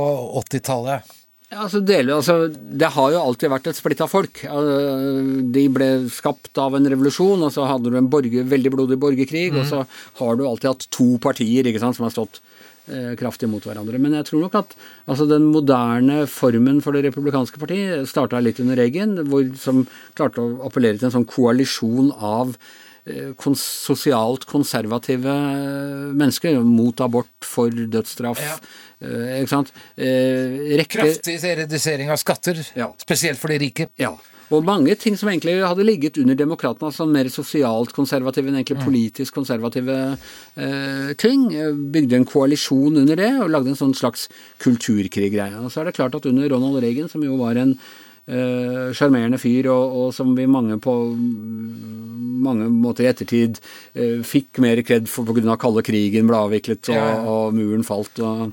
80-tallet? 0.45 1.15
Altså, 1.53 1.81
deler, 1.85 2.17
altså, 2.17 2.49
det 2.49 2.89
har 2.95 3.13
jo 3.13 3.21
alltid 3.21 3.53
vært 3.53 3.69
et 3.71 3.79
splitta 3.79 4.09
folk. 4.11 4.41
De 5.55 5.65
ble 5.73 5.89
skapt 6.13 6.57
av 6.61 6.75
en 6.79 6.89
revolusjon, 6.91 7.45
og 7.47 7.53
så 7.55 7.67
hadde 7.69 7.93
du 7.93 7.99
en 7.99 8.09
borger, 8.11 8.47
veldig 8.49 8.73
blodig 8.75 8.99
borgerkrig, 9.01 9.51
og 9.55 9.67
så 9.69 9.83
har 10.21 10.39
du 10.39 10.47
alltid 10.49 10.73
hatt 10.73 10.87
to 10.95 11.15
partier 11.23 11.69
sant, 11.79 11.99
som 11.99 12.07
har 12.09 12.15
stått 12.15 12.41
eh, 12.89 13.13
kraftig 13.21 13.51
mot 13.53 13.65
hverandre. 13.65 14.01
Men 14.03 14.17
jeg 14.19 14.31
tror 14.31 14.47
nok 14.47 14.57
at 14.63 14.73
altså, 15.05 15.29
den 15.31 15.51
moderne 15.53 16.25
formen 16.31 16.81
for 16.85 16.97
det 16.97 17.05
republikanske 17.11 17.61
partiet 17.61 18.09
starta 18.11 18.41
litt 18.43 18.63
under 18.65 18.81
Reagan, 18.81 19.19
hvor, 19.29 19.45
som 19.61 19.85
klarte 20.19 20.43
å 20.43 20.65
appellere 20.67 20.99
til 20.99 21.11
en 21.11 21.19
sånn 21.21 21.29
koalisjon 21.29 22.11
av 22.19 22.57
eh, 23.05 23.31
kons 23.39 23.63
sosialt 23.85 24.49
konservative 24.51 25.37
mennesker 26.17 26.59
mot 26.67 27.05
abort, 27.05 27.31
for 27.45 27.71
dødsstraff. 27.71 28.41
Ja. 28.43 28.59
Eh, 29.05 29.41
ikke 29.43 29.53
sant? 29.55 29.73
Eh, 29.97 30.77
rekke, 30.81 30.99
Kraftig 30.99 31.39
redusering 31.65 32.11
av 32.11 32.19
skatter, 32.23 32.61
Ja. 32.77 32.93
spesielt 32.99 33.39
for 33.39 33.49
de 33.49 33.59
rike. 33.59 33.89
ja. 33.99 34.15
Og 34.53 34.63
mange 34.63 34.93
ting 35.01 35.17
som 35.17 35.31
egentlig 35.31 35.55
hadde 35.65 35.85
ligget 35.87 36.19
under 36.21 36.37
demokratene, 36.37 36.91
altså 36.91 37.07
mer 37.09 37.25
sosialt 37.33 37.95
konservative 37.97 38.51
enn 38.51 38.59
egentlig 38.61 38.83
politisk 38.85 39.33
konservative 39.35 40.19
eh, 40.57 41.15
ting. 41.17 41.47
eh, 41.55 41.73
Bygde 41.73 42.19
en 42.21 42.27
koalisjon 42.29 43.01
under 43.01 43.17
det 43.17 43.31
og 43.41 43.51
lagde 43.51 43.73
en 43.73 43.79
sånn 43.81 43.97
slags 43.97 44.29
kulturkrig-greie. 44.61 45.57
Og 45.65 45.73
så 45.73 45.81
er 45.81 45.89
det 45.89 45.97
klart 45.97 46.15
at 46.19 46.27
under 46.29 46.49
Ronald 46.53 46.83
Reagan, 46.85 47.09
som 47.09 47.25
jo 47.25 47.39
var 47.41 47.57
en 47.57 47.79
eh, 48.29 49.39
fyr, 49.41 49.71
og, 49.73 49.97
og 49.97 50.15
som 50.15 50.37
vi 50.37 50.47
mange 50.47 50.79
på 50.79 50.95
mange 52.45 52.69
måter 52.69 53.05
i 53.07 53.13
ettertid 53.13 53.61
eh, 53.95 54.21
fikk 54.23 54.59
mer 54.61 54.83
kred 54.85 55.09
for 55.09 55.25
pga. 55.25 55.57
kalde 55.57 55.83
krigen 55.83 56.29
ble 56.29 56.37
avviklet 56.37 56.91
og, 56.93 57.27
og 57.27 57.55
muren 57.55 57.83
falt. 57.85 58.21
og 58.21 58.53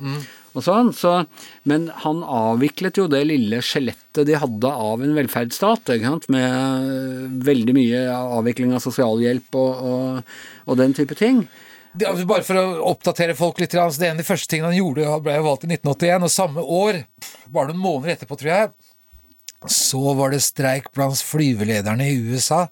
og 0.54 0.66
sånn, 0.66 0.92
så, 0.96 1.26
Men 1.64 1.90
han 2.04 2.22
avviklet 2.24 3.00
jo 3.00 3.08
det 3.12 3.24
lille 3.30 3.62
skjelettet 3.64 4.28
de 4.28 4.38
hadde 4.40 4.72
av 4.72 5.04
en 5.04 5.16
velferdsstat, 5.16 5.92
med 6.32 7.44
veldig 7.48 7.76
mye 7.78 8.06
avvikling 8.12 8.76
av 8.76 8.84
sosialhjelp 8.84 9.56
og, 9.56 9.84
og, 9.92 10.38
og 10.68 10.80
den 10.82 10.96
type 10.98 11.16
ting. 11.20 11.46
Bare 11.92 12.44
for 12.48 12.56
å 12.56 12.66
oppdatere 12.94 13.36
folk 13.36 13.60
litt, 13.60 13.76
altså 13.76 14.00
det 14.04 14.12
en 14.12 14.16
av 14.16 14.24
de 14.24 14.28
første 14.28 14.52
tingene 14.52 14.72
han 14.72 14.80
gjorde, 14.80 15.10
han 15.12 15.24
ble 15.26 15.36
valgt 15.44 15.66
i 15.68 15.72
1981, 15.74 16.28
og 16.28 16.32
samme 16.32 16.64
år, 16.64 17.02
bare 17.52 17.72
noen 17.72 17.84
måneder 17.84 18.16
etterpå, 18.16 18.38
tror 18.40 18.52
jeg, 18.54 18.72
så 19.70 20.14
var 20.18 20.32
det 20.34 20.40
streik 20.42 20.88
blant 20.96 21.20
flyvelederne 21.22 22.08
i 22.10 22.16
USA. 22.32 22.64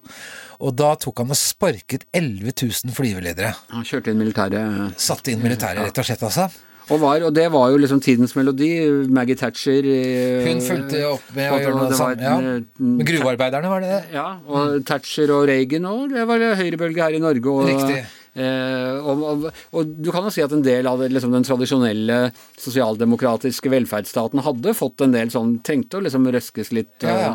Og 0.59 0.73
da 0.75 0.93
tok 0.99 1.21
han 1.21 1.31
og 1.31 1.37
sparket 1.39 2.07
11 2.15 2.55
000 2.55 2.95
flyveledere. 2.95 3.53
Han 3.75 3.85
kjørte 3.87 4.11
inn 4.11 4.19
militæret. 4.19 4.97
Satte 4.99 5.31
inn 5.31 5.43
militæret, 5.43 5.85
rett 5.85 6.01
og 6.01 6.07
slett, 6.07 6.25
altså. 6.25 6.49
Og, 6.89 6.97
var, 7.01 7.23
og 7.27 7.33
det 7.35 7.45
var 7.53 7.69
jo 7.73 7.79
liksom 7.81 8.01
tidens 8.01 8.35
melodi. 8.37 8.71
Maggie 9.13 9.37
Thatcher 9.37 9.85
øh, 9.85 10.45
Hun 10.47 10.61
fulgte 10.65 11.01
opp 11.09 11.33
med 11.35 11.51
å 11.53 11.59
gjøre 11.61 11.75
noe 11.77 11.97
sånt. 11.97 12.23
Ja. 12.25 12.37
Med 12.41 13.03
øh, 13.03 13.07
gruvearbeiderne, 13.11 13.71
var 13.71 13.85
det 13.85 13.91
det? 13.93 14.01
Ja, 14.17 14.29
og 14.49 14.79
Thatcher 14.89 15.35
og 15.35 15.45
Reagan 15.49 15.85
og 15.89 16.07
det 16.13 16.25
var 16.29 16.47
høyrebølge 16.59 17.05
her 17.05 17.19
i 17.19 17.21
Norge. 17.21 17.53
Og, 17.53 17.69
Riktig. 17.69 18.01
Eh, 18.39 18.97
og, 19.09 19.23
og, 19.25 19.47
og 19.75 19.95
du 19.99 20.11
kan 20.13 20.25
jo 20.27 20.31
si 20.33 20.43
at 20.45 20.53
en 20.55 20.65
del 20.65 20.87
av 20.87 21.01
det, 21.01 21.09
liksom, 21.15 21.33
den 21.33 21.45
tradisjonelle 21.47 22.19
sosialdemokratiske 22.61 23.71
velferdsstaten 23.73 24.43
hadde 24.45 24.75
fått 24.77 25.05
en 25.05 25.15
del 25.15 25.33
sånn 25.33 25.57
Trengte 25.65 25.99
å 25.99 26.05
liksom 26.05 26.29
røskes 26.33 26.71
litt. 26.75 26.95
Ja, 27.03 27.17
ja. 27.25 27.33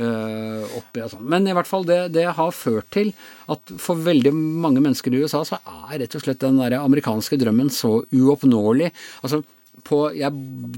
Eh, 0.00 0.74
opp 0.80 0.98
og 1.04 1.12
sånn. 1.14 1.28
Men 1.32 1.46
i 1.48 1.54
hvert 1.56 1.68
fall 1.70 1.86
det, 1.88 2.00
det 2.16 2.26
har 2.36 2.56
ført 2.56 2.88
til 2.94 3.12
at 3.52 3.72
for 3.82 4.00
veldig 4.00 4.32
mange 4.34 4.82
mennesker 4.82 5.14
i 5.14 5.22
USA 5.24 5.44
så 5.46 5.60
er 5.60 6.00
rett 6.02 6.16
og 6.18 6.24
slett 6.24 6.42
den 6.42 6.60
der 6.60 6.78
amerikanske 6.80 7.38
drømmen 7.40 7.70
så 7.74 8.00
uoppnåelig. 8.10 8.90
Altså 9.22 9.42
på, 9.86 10.00
jeg, 10.12 10.32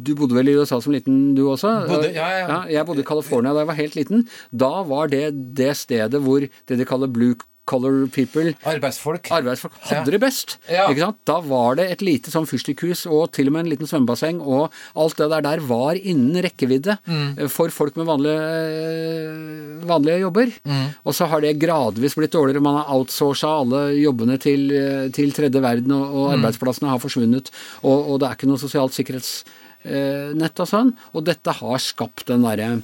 du 0.06 0.12
bodde 0.18 0.36
vel 0.36 0.52
i 0.52 0.56
USA 0.58 0.78
som 0.82 0.94
liten, 0.94 1.32
du 1.34 1.44
også? 1.50 1.70
Bodde- 1.88 2.12
ja, 2.14 2.26
ja. 2.42 2.58
jeg 2.70 2.86
bodde 2.86 3.02
i 3.02 3.08
California 3.08 3.54
da 3.54 3.64
jeg 3.64 3.70
var 3.72 3.80
helt 3.80 3.96
liten. 3.98 4.26
Da 4.54 4.70
var 4.86 5.10
det 5.12 5.24
det 5.58 5.72
stedet 5.80 6.20
hvor 6.22 6.44
det 6.46 6.78
de 6.78 6.86
kaller 6.88 7.10
blue 7.10 7.34
color 7.64 8.06
people 8.08 8.54
Arbeidsfolk. 8.66 9.28
arbeidsfolk 9.30 9.72
hadde 9.86 10.04
Ja. 10.06 10.10
det 10.10 10.20
best. 10.20 10.58
Ja. 10.68 10.88
Ikke 10.88 10.98
sant? 11.04 11.18
Da 11.24 11.40
var 11.40 11.76
det 11.76 11.90
et 11.90 12.00
lite 12.02 12.30
sånn 12.30 12.46
fyrstikkhus 12.46 13.06
og 13.06 13.30
til 13.32 13.46
og 13.46 13.52
med 13.52 13.64
en 13.66 13.70
liten 13.70 13.86
svømmebasseng, 13.86 14.40
og 14.42 14.72
alt 14.96 15.16
det 15.16 15.28
der 15.30 15.40
der 15.42 15.60
var 15.60 15.94
innen 15.94 16.42
rekkevidde 16.42 16.98
Mm. 17.06 17.48
for 17.48 17.68
folk 17.70 17.96
med 17.96 18.06
vanlige, 18.06 19.86
vanlige 19.86 20.20
jobber. 20.24 20.52
Mm. 20.66 20.86
Og 21.06 21.14
så 21.14 21.26
har 21.30 21.40
det 21.40 21.58
gradvis 21.62 22.14
blitt 22.18 22.32
dårligere. 22.34 22.62
Man 22.62 22.76
har 22.80 22.90
outsourca 22.96 23.48
alle 23.62 23.82
jobbene 23.98 24.38
til, 24.42 24.68
til 25.12 25.32
tredje 25.32 25.60
verden, 25.62 25.92
og, 25.92 26.06
og 26.14 26.32
Mm. 26.32 26.44
arbeidsplassene 26.44 26.88
har 26.90 26.98
forsvunnet, 27.02 27.50
og, 27.82 28.10
og 28.10 28.20
det 28.20 28.28
er 28.28 28.34
ikke 28.36 28.48
noe 28.50 28.58
sosialt 28.62 28.92
sikkerhetsnett 28.96 30.60
og 30.62 30.68
sånn. 30.70 30.92
Og 31.14 31.24
dette 31.24 31.52
har 31.58 31.78
skapt 31.78 32.26
den 32.26 32.42
derre 32.42 32.82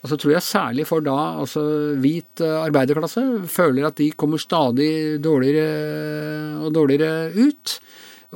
og 0.00 0.08
så 0.08 0.16
tror 0.16 0.32
jeg 0.32 0.46
særlig 0.46 0.86
for 0.88 1.04
da 1.04 1.16
altså 1.42 1.62
hvit 2.00 2.40
eh, 2.44 2.60
arbeiderklasse 2.64 3.24
føler 3.52 3.88
at 3.90 3.98
de 4.00 4.10
kommer 4.16 4.40
stadig 4.40 5.20
dårligere 5.22 6.60
og 6.64 6.72
dårligere 6.76 7.32
ut. 7.36 7.74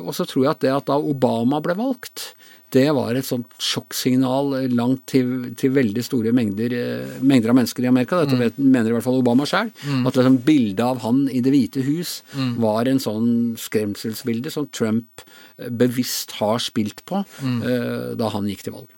Og 0.02 0.10
så 0.16 0.26
tror 0.26 0.44
jeg 0.44 0.52
at 0.52 0.64
det 0.64 0.74
at 0.74 0.90
da 0.90 0.98
Obama 0.98 1.60
ble 1.62 1.76
valgt, 1.78 2.32
det 2.74 2.88
var 2.96 3.14
et 3.14 3.26
sånt 3.26 3.52
sjokksignal 3.62 4.56
langt 4.74 5.04
til, 5.12 5.52
til 5.54 5.70
veldig 5.76 6.02
store 6.04 6.32
mengder, 6.34 6.74
eh, 6.74 7.16
mengder 7.22 7.52
av 7.52 7.58
mennesker 7.60 7.86
i 7.86 7.90
Amerika. 7.92 8.20
Dette 8.24 8.40
vet, 8.40 8.58
mener 8.58 8.90
i 8.90 8.96
hvert 8.96 9.06
fall 9.06 9.20
Obama 9.22 9.46
sjøl. 9.48 9.70
At 10.04 10.18
liksom 10.18 10.40
bildet 10.44 10.82
av 10.84 11.00
han 11.06 11.24
i 11.30 11.42
Det 11.44 11.54
hvite 11.54 11.84
hus 11.86 12.18
var 12.60 12.90
en 12.90 13.00
sånn 13.02 13.28
skremselsbilde 13.60 14.50
som 14.52 14.66
Trump 14.74 15.22
eh, 15.22 15.43
bevisst 15.70 16.34
har 16.40 16.58
spilt 16.58 17.04
på 17.06 17.20
mm. 17.38 17.60
da 18.18 18.30
han 18.32 18.48
gikk 18.50 18.64
til 18.66 18.74
valg. 18.74 18.88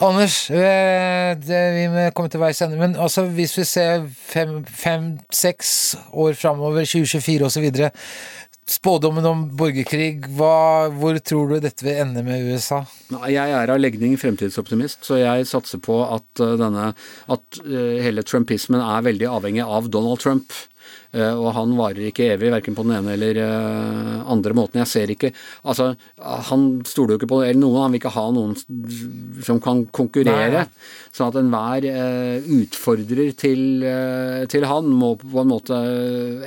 Anders, 0.00 0.46
eh, 0.50 1.36
det, 1.36 1.58
vi 1.76 1.88
må 1.92 2.06
komme 2.16 2.32
til 2.32 2.40
veis 2.40 2.62
ende, 2.64 2.78
men 2.80 2.96
altså 2.96 3.26
hvis 3.28 3.52
vi 3.58 3.66
ser 3.68 4.06
fem-seks 4.08 5.72
år 6.16 6.38
framover, 6.40 6.86
2024 6.88 7.50
osv. 7.50 7.66
Spådommen 8.70 9.26
om 9.26 9.42
borgerkrig, 9.58 10.22
hva, 10.38 10.88
hvor 10.94 11.18
tror 11.26 11.52
du 11.52 11.56
dette 11.60 11.84
vil 11.84 12.00
ende 12.00 12.22
med 12.24 12.48
USA? 12.48 12.84
Jeg 13.28 13.52
er 13.58 13.72
av 13.74 13.80
legning 13.82 14.14
fremtidsoptimist, 14.20 15.02
så 15.04 15.18
jeg 15.20 15.48
satser 15.50 15.82
på 15.84 15.98
at, 16.06 16.28
uh, 16.40 16.54
denne, 16.60 16.92
at 17.34 17.62
hele 17.66 18.24
trumpismen 18.24 18.80
er 18.80 19.08
veldig 19.10 19.28
avhengig 19.28 19.66
av 19.66 19.90
Donald 19.92 20.22
Trump. 20.22 20.54
Uh, 21.10 21.34
og 21.34 21.48
han 21.56 21.74
varer 21.78 22.08
ikke 22.10 22.28
evig, 22.34 22.52
verken 22.54 22.76
på 22.76 22.84
den 22.86 22.94
ene 22.98 23.16
eller 23.16 23.40
andre 24.30 24.54
måten. 24.56 24.80
Jeg 24.84 24.90
ser 24.90 25.10
ikke 25.14 25.32
Altså, 25.66 25.92
han 26.50 26.64
stoler 26.86 27.14
jo 27.14 27.20
ikke 27.20 27.28
på 27.30 27.40
eller 27.42 27.58
noen, 27.60 27.82
han 27.84 27.94
vil 27.94 28.00
ikke 28.00 28.12
ha 28.14 28.24
noen 28.34 28.54
som 29.44 29.60
kan 29.62 29.82
konkurrere. 29.94 30.64
Nei. 30.64 31.10
Sånn 31.14 31.30
at 31.32 31.38
enhver 31.40 31.86
utfordrer 32.54 33.32
til, 33.38 33.84
til, 34.50 34.66
han 34.70 34.90
må 34.94 35.12
på 35.20 35.42
en 35.42 35.50
måte 35.50 35.78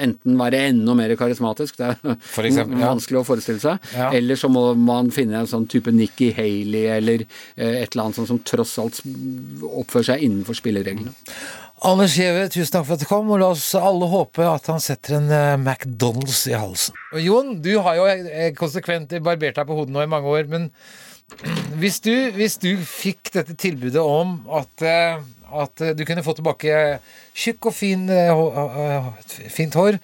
enten 0.04 0.38
være 0.39 0.62
enda 0.69 0.95
mer 0.97 1.13
karismatisk, 1.19 1.80
det 1.82 1.89
er 1.91 2.47
eksempel, 2.47 2.80
vanskelig 2.80 3.19
å 3.19 3.26
forestille 3.28 3.62
seg, 3.63 3.91
ja. 3.95 4.10
eller 4.15 4.39
så 4.39 4.49
må 4.52 4.69
man 4.80 5.12
finne 5.15 5.41
en 5.41 5.49
sånn 5.49 5.67
type 5.71 5.91
Nikki 5.93 6.32
Haley 6.38 6.88
eller 6.95 7.26
et 7.26 7.91
eller 7.91 8.06
annet 8.06 8.21
sånt 8.21 8.32
som 8.32 8.41
tross 8.47 8.78
alt 8.82 9.02
oppfører 9.04 10.13
seg 10.13 10.26
innenfor 10.28 10.58
spillereglene. 10.58 11.13
Anders 11.83 12.13
Giæver, 12.15 12.47
tusen 12.47 12.71
takk 12.71 12.85
for 12.87 12.95
at 12.95 13.01
du 13.03 13.07
kom, 13.09 13.27
og 13.35 13.41
la 13.41 13.49
oss 13.51 13.65
alle 13.75 14.07
håpe 14.07 14.45
at 14.47 14.69
han 14.71 14.79
setter 14.79 15.17
en 15.17 15.25
uh, 15.27 15.57
McDonald's 15.59 16.45
i 16.47 16.53
halsen. 16.55 16.95
Og 17.11 17.19
Jon, 17.19 17.49
du 17.59 17.73
har 17.83 17.97
jo 17.97 18.05
eh, 18.07 18.53
konsekvent 18.55 19.11
barbert 19.25 19.57
deg 19.57 19.67
på 19.67 19.75
hodet 19.75 19.91
nå 19.91 20.05
i 20.05 20.07
mange 20.07 20.31
år, 20.31 20.47
men 20.47 20.69
hvis 21.81 21.99
du, 22.05 22.13
hvis 22.37 22.55
du 22.63 22.69
fikk 22.87 23.33
dette 23.35 23.57
tilbudet 23.59 23.99
om 23.99 24.37
at, 24.55 24.85
uh, 24.87 25.59
at 25.65 25.83
du 25.99 26.05
kunne 26.07 26.23
få 26.23 26.37
tilbake 26.37 26.77
tjukk 27.35 27.67
og 27.67 27.75
fin, 27.75 28.05
uh, 28.07 29.09
fint 29.51 29.75
hår, 29.75 29.97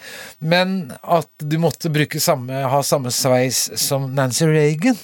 men 0.43 0.91
at 0.99 1.31
du 1.39 1.55
måtte 1.63 1.93
samme, 2.19 2.59
ha 2.73 2.81
samme 2.83 3.13
sveis 3.15 3.69
som 3.79 4.11
Nancy 4.19 4.49
Reagan 4.51 4.99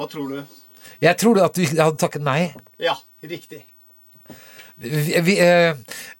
Hva 0.00 0.08
tror 0.08 0.32
du? 0.32 0.40
Jeg 1.04 1.20
tror 1.20 1.42
at 1.44 1.60
du 1.60 1.66
hadde 1.68 2.00
takket 2.00 2.24
nei. 2.24 2.54
Ja, 2.80 2.96
riktig. 3.20 3.66
Vi, 4.80 5.34
uh, 5.36 5.76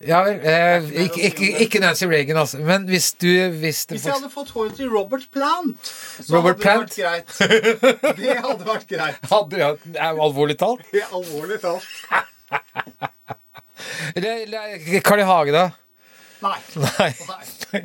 ja, 0.09 0.21
uh, 0.21 0.91
ikke, 0.93 1.21
ikke, 1.23 1.59
ikke, 1.65 1.81
Nancy 1.81 2.05
Reagan, 2.05 2.37
altså. 2.37 2.59
Men 2.59 2.85
hvis 2.85 3.13
du 3.13 3.27
Hvis, 3.49 3.87
hvis 3.89 4.05
jeg 4.05 4.13
hadde 4.13 4.31
fått 4.31 4.51
håret 4.51 4.75
til 4.77 4.91
Robert 4.93 5.25
Plant, 5.33 5.81
så 6.21 6.37
Robert 6.37 6.65
hadde 6.65 6.85
Plant? 6.85 6.97
det 6.97 7.05
vært 7.05 7.25
greit. 7.81 8.19
Det 8.21 8.37
hadde 8.37 8.67
vært 8.67 8.87
greit. 8.91 9.17
Hadde, 9.33 9.57
ja, 9.95 10.11
alvorlig 10.13 10.59
talt? 10.61 10.85
Ja, 10.93 11.09
alvorlig 11.09 11.61
talt. 11.63 11.85
Carl 15.05 15.21
I. 15.21 15.23
Hage, 15.25 15.53
da? 15.57 15.71
Nei. 16.45 16.59
Nei. 16.77 17.13
Nei. 17.73 17.83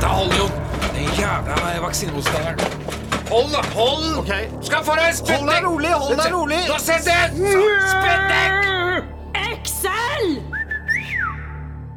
Da 0.00 0.06
holder 0.16 0.36
jo 0.36 0.50
den 0.94 1.14
jævla 1.18 1.78
vaksinemotstanderen. 1.86 3.07
Hold, 3.30 3.52
da! 3.52 3.62
Hold! 3.74 4.18
Okay. 4.18 4.48
Skal 4.62 4.84
få 4.84 4.96
deg 4.96 5.12
spyttek! 5.16 5.36
Hold 5.36 5.52
deg 5.52 5.68
rolig! 5.68 5.92
hold 5.92 6.16
deg 6.16 6.32
rolig 6.32 6.64
Nå 6.70 6.80
setter 6.80 7.12
jeg 7.12 7.56
Spyttek! 7.92 8.77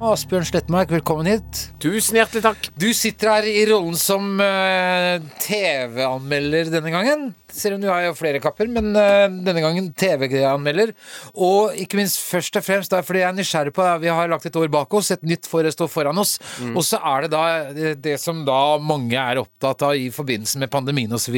Asbjørn 0.01 0.47
Slettmark, 0.49 0.89
velkommen 0.89 1.27
hit. 1.29 1.59
Tusen 1.77 2.15
hjertelig 2.17 2.41
takk. 2.41 2.69
Du 2.73 2.87
sitter 2.97 3.29
her 3.35 3.45
i 3.45 3.59
rollen 3.69 3.93
som 3.99 4.39
uh, 4.41 5.21
TV-anmelder 5.43 6.71
denne 6.73 6.89
gangen. 6.89 7.27
Selv 7.53 7.75
om 7.75 7.83
du 7.83 7.85
har 7.91 8.07
jo 8.07 8.15
flere 8.17 8.39
kapper, 8.41 8.65
men 8.73 8.95
uh, 8.97 9.27
denne 9.29 9.61
gangen 9.61 9.91
TV-anmelder. 9.93 10.95
Og 11.37 11.77
ikke 11.83 11.99
minst 11.99 12.17
først 12.25 12.57
og 12.57 12.65
fremst 12.65 12.95
da, 12.95 13.03
fordi 13.05 13.21
jeg 13.21 13.27
er 13.27 13.37
nysgjerrig 13.37 13.75
på 13.77 13.85
Vi 14.01 14.09
har 14.09 14.31
lagt 14.31 14.49
et 14.49 14.57
år 14.57 14.73
bak 14.73 14.97
oss, 14.97 15.11
et 15.13 15.21
nytt 15.21 15.45
for 15.51 15.69
står 15.69 15.93
foran 15.93 16.23
oss. 16.23 16.39
Mm. 16.57 16.73
Og 16.73 16.87
så 16.87 16.97
er 16.97 17.27
det 17.27 17.31
da 17.35 17.43
det, 17.77 17.93
det 18.01 18.17
som 18.23 18.41
da 18.47 18.57
mange 18.81 19.21
er 19.21 19.43
opptatt 19.43 19.85
av 19.85 19.93
i 20.01 20.09
forbindelse 20.09 20.63
med 20.65 20.73
pandemien 20.73 21.13
osv. 21.13 21.37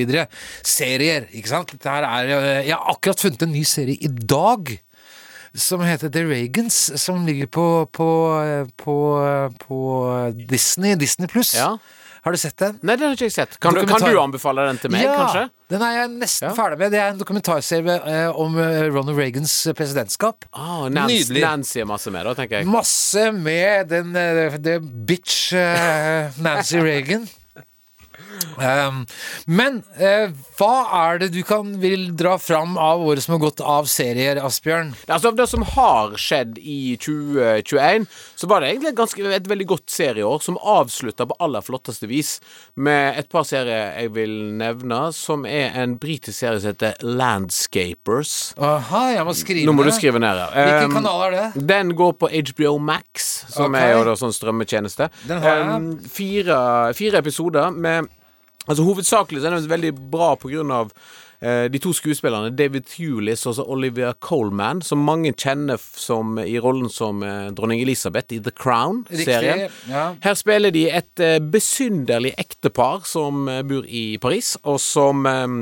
Serier, 0.63 1.27
ikke 1.35 1.51
sant. 1.51 1.75
Her 1.83 2.07
er, 2.13 2.33
jeg 2.63 2.77
har 2.77 2.95
akkurat 2.95 3.27
funnet 3.27 3.43
en 3.43 3.55
ny 3.59 3.67
serie 3.67 3.99
i 3.99 4.13
dag 4.23 4.77
som 5.57 5.81
heter 5.81 6.09
The 6.09 6.23
Reagans, 6.25 7.01
som 7.01 7.25
ligger 7.25 7.47
på, 7.47 7.85
på, 7.91 8.09
på, 8.77 8.95
på 9.59 9.79
Disney, 10.49 10.95
Disney 10.95 11.27
pluss. 11.27 11.55
Ja. 11.55 11.77
Har 12.23 12.31
du 12.31 12.37
sett 12.39 12.55
den? 12.57 12.77
Nei, 12.79 12.95
den 12.95 13.09
har 13.09 13.17
ikke 13.17 13.27
jeg 13.27 13.35
sett. 13.35 13.57
Kan, 13.59 13.75
du, 13.75 13.83
kan 13.83 13.99
du, 13.99 14.15
anbefale 14.15 14.63
den 14.69 14.77
til 14.79 14.93
meg, 14.93 15.03
ja, 15.03 15.17
kanskje? 15.19 15.41
Den 15.73 15.81
er 15.83 15.97
jeg 15.97 16.11
nesten 16.13 16.47
ja. 16.47 16.53
ferdig 16.55 16.79
med. 16.79 16.93
Det 16.95 17.01
er 17.03 17.11
en 17.11 17.19
dokumentarserie 17.19 17.97
eh, 18.13 18.39
om 18.39 18.55
eh, 18.63 18.85
Ronald 18.87 19.19
Reagans 19.19 19.57
presidentskap. 19.75 20.47
Ah, 20.55 20.87
Nancy, 20.87 21.19
Nydelig. 21.19 21.43
Nancy 21.43 21.81
er 21.83 21.89
masse 21.89 22.13
med, 22.15 22.23
da, 22.29 22.35
tenker 22.39 22.61
jeg. 22.61 22.69
Masse 22.71 23.27
med 23.35 23.91
den 23.91 24.15
den, 24.15 24.55
den 24.63 24.87
bitch 25.09 25.51
Nancy 26.39 26.79
Reagan. 26.79 27.27
Um, 28.57 29.03
men 29.45 29.81
uh, 29.97 30.33
hva 30.59 30.73
er 30.99 31.21
det 31.23 31.31
du 31.33 31.41
kan 31.47 31.73
vil 31.81 32.11
dra 32.17 32.35
fram 32.41 32.77
av 32.81 33.01
året 33.03 33.25
som 33.25 33.35
har 33.35 33.43
gått 33.43 33.63
av 33.63 33.87
serier, 33.89 34.39
Asbjørn? 34.43 34.93
Altså 35.07 35.31
Av 35.31 35.37
det 35.39 35.47
som 35.49 35.65
har 35.73 36.15
skjedd 36.21 36.59
i 36.59 36.95
2021, 37.01 38.07
så 38.39 38.49
var 38.49 38.61
det 38.61 38.73
egentlig 38.73 38.93
ganske, 38.99 39.25
et 39.33 39.49
veldig 39.49 39.67
godt 39.73 39.93
serieår, 39.93 40.43
som 40.45 40.59
avslutta 40.59 41.27
på 41.29 41.37
aller 41.43 41.65
flotteste 41.65 42.09
vis 42.09 42.35
med 42.75 43.19
et 43.19 43.29
par 43.31 43.47
serier 43.47 43.93
jeg 43.97 44.13
vil 44.15 44.35
nevne, 44.59 45.01
som 45.15 45.47
er 45.49 45.73
en 45.81 45.97
britisk 46.01 46.37
serie 46.37 46.61
som 46.61 46.73
heter 46.73 46.99
Landscapers. 47.03 48.53
Aha, 48.61 49.05
jeg 49.17 49.27
må 49.27 49.35
skrive 49.37 49.67
Nå 49.69 49.77
må 49.77 49.87
du 49.87 49.93
skrive 49.95 50.21
ned, 50.21 50.41
ja. 50.43 50.49
Hvilken 50.53 50.91
um, 50.91 50.97
kanal 50.99 51.27
er 51.27 51.37
det? 51.37 51.67
Den 51.73 51.93
går 51.97 52.17
på 52.21 52.29
HBO 52.53 52.75
Max, 52.81 53.31
som 53.53 53.73
okay. 53.73 53.89
er 53.89 53.97
jo 53.97 54.03
da 54.09 54.17
sånn 54.19 54.35
strømmetjeneste. 54.35 55.09
Um, 55.29 55.95
fire, 56.13 56.59
fire 56.97 57.23
episoder 57.23 57.73
med 57.73 58.11
Altså 58.69 58.85
Hovedsakelig 58.87 59.41
så 59.43 59.49
er 59.49 59.57
den 59.57 59.69
veldig 59.71 59.91
bra 60.11 60.31
av 60.37 60.91
eh, 61.43 61.65
de 61.71 61.81
to 61.83 61.91
skuespillerne, 61.95 62.53
David 62.55 62.87
Hewlis 62.95 63.45
og 63.49 63.59
Olivia 63.67 64.13
Coleman, 64.13 64.81
som 64.81 65.03
mange 65.03 65.33
kjenner 65.33 65.81
som, 65.81 66.37
i 66.39 66.55
rollen 66.63 66.89
som 66.89 67.23
eh, 67.27 67.51
dronning 67.51 67.83
Elisabeth 67.83 68.33
i 68.33 68.39
The 68.39 68.55
Crown-serien. 68.55 69.67
Ja. 69.91 70.05
Her 70.23 70.39
spiller 70.39 70.71
de 70.71 70.87
et 70.89 71.19
eh, 71.19 71.39
besynderlig 71.43 72.33
ektepar 72.39 73.03
som 73.09 73.49
eh, 73.51 73.63
bor 73.67 73.83
i 73.87 74.17
Paris, 74.23 74.55
og 74.63 74.79
som 74.79 75.27
eh, 75.27 75.57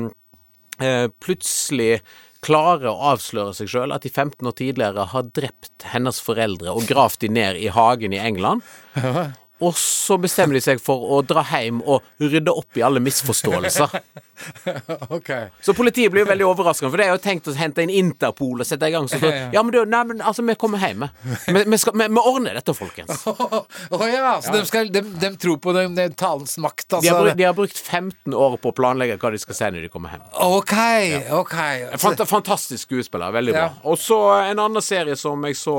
eh, 0.78 1.08
plutselig 1.22 1.96
klarer 2.42 2.90
å 2.90 3.12
avsløre 3.12 3.54
seg 3.54 3.70
sjøl 3.70 3.92
at 3.94 4.02
de 4.02 4.10
15 4.10 4.46
år 4.50 4.54
tidligere 4.58 5.04
har 5.12 5.28
drept 5.34 5.86
hennes 5.92 6.18
foreldre 6.22 6.74
og 6.74 6.88
gravd 6.90 7.22
de 7.22 7.30
ned 7.30 7.58
i 7.58 7.70
hagen 7.70 8.14
i 8.14 8.18
England. 8.18 8.66
Og 9.62 9.76
så 9.78 10.16
bestemmer 10.18 10.56
de 10.56 10.62
seg 10.64 10.80
for 10.82 11.04
å 11.14 11.20
dra 11.26 11.44
hjem 11.52 11.82
og 11.84 12.02
rydde 12.18 12.50
opp 12.50 12.78
i 12.78 12.82
alle 12.82 13.02
misforståelser. 13.04 13.92
okay. 15.16 15.52
Så 15.62 15.74
politiet 15.76 16.10
blir 16.10 16.24
jo 16.24 16.30
veldig 16.32 16.46
overraskende, 16.48 16.90
for 16.90 16.98
det 16.98 17.06
er 17.06 17.12
jo 17.12 17.20
tenkt 17.22 17.50
å 17.50 17.54
hente 17.54 17.84
inn 17.84 17.92
Interpol 17.92 18.64
og 18.64 18.66
sette 18.66 18.88
i 18.90 18.94
gang. 18.94 19.06
Så, 19.10 19.20
ja, 19.54 19.62
men, 19.62 19.70
du, 19.70 19.78
nei, 19.86 20.02
men 20.08 20.24
altså, 20.24 20.42
vi 20.46 20.56
kommer 20.58 20.82
hjem, 20.82 21.04
vi. 21.06 21.62
Vi, 21.62 21.78
skal, 21.78 21.94
vi, 22.00 22.08
vi 22.10 22.24
ordner 22.32 22.58
dette, 22.58 22.74
folkens. 22.74 23.22
Å 23.28 23.62
oh, 23.62 24.06
ja, 24.08 24.34
så 24.42 24.50
ja. 24.50 24.56
De, 24.56 24.64
skal, 24.66 24.90
de, 24.94 25.04
de, 25.22 25.32
tror 25.42 25.60
på 25.62 25.76
den, 25.76 25.94
den 25.98 26.16
talens 26.18 26.56
makt, 26.62 26.88
altså. 26.88 27.04
De 27.06 27.12
har, 27.12 27.22
brukt, 27.22 27.38
de 27.38 27.46
har, 27.46 27.56
brukt 27.60 27.78
15 27.78 28.38
år 28.48 28.58
på 28.62 28.72
å 28.72 28.76
planlegge 28.82 29.20
hva 29.22 29.32
de 29.34 29.42
skal 29.42 29.58
si 29.60 29.70
når 29.76 29.86
de 29.86 29.92
kommer 29.92 30.16
hjem. 30.16 30.26
Ok, 30.48 30.76
ja. 31.12 31.22
ok 31.38 31.56
Fant, 32.02 32.26
Fantastisk 32.32 32.88
skuespiller. 32.88 33.30
Veldig 33.34 33.54
bra. 33.54 33.70
Og 33.86 33.98
så 34.00 34.18
en 34.40 34.58
annen 34.58 34.82
serie 34.82 35.14
som 35.18 35.46
jeg 35.46 35.58
så 35.60 35.78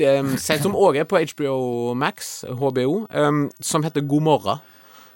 um, 0.00 0.36
som 0.38 0.76
òg 0.78 1.02
er 1.02 1.08
på 1.08 1.20
HBO 1.34 1.94
Max, 1.98 2.44
HBO, 2.48 3.06
um, 3.10 3.48
som 3.60 3.84
heter 3.84 4.04
God 4.06 4.22
morgen. 4.22 4.68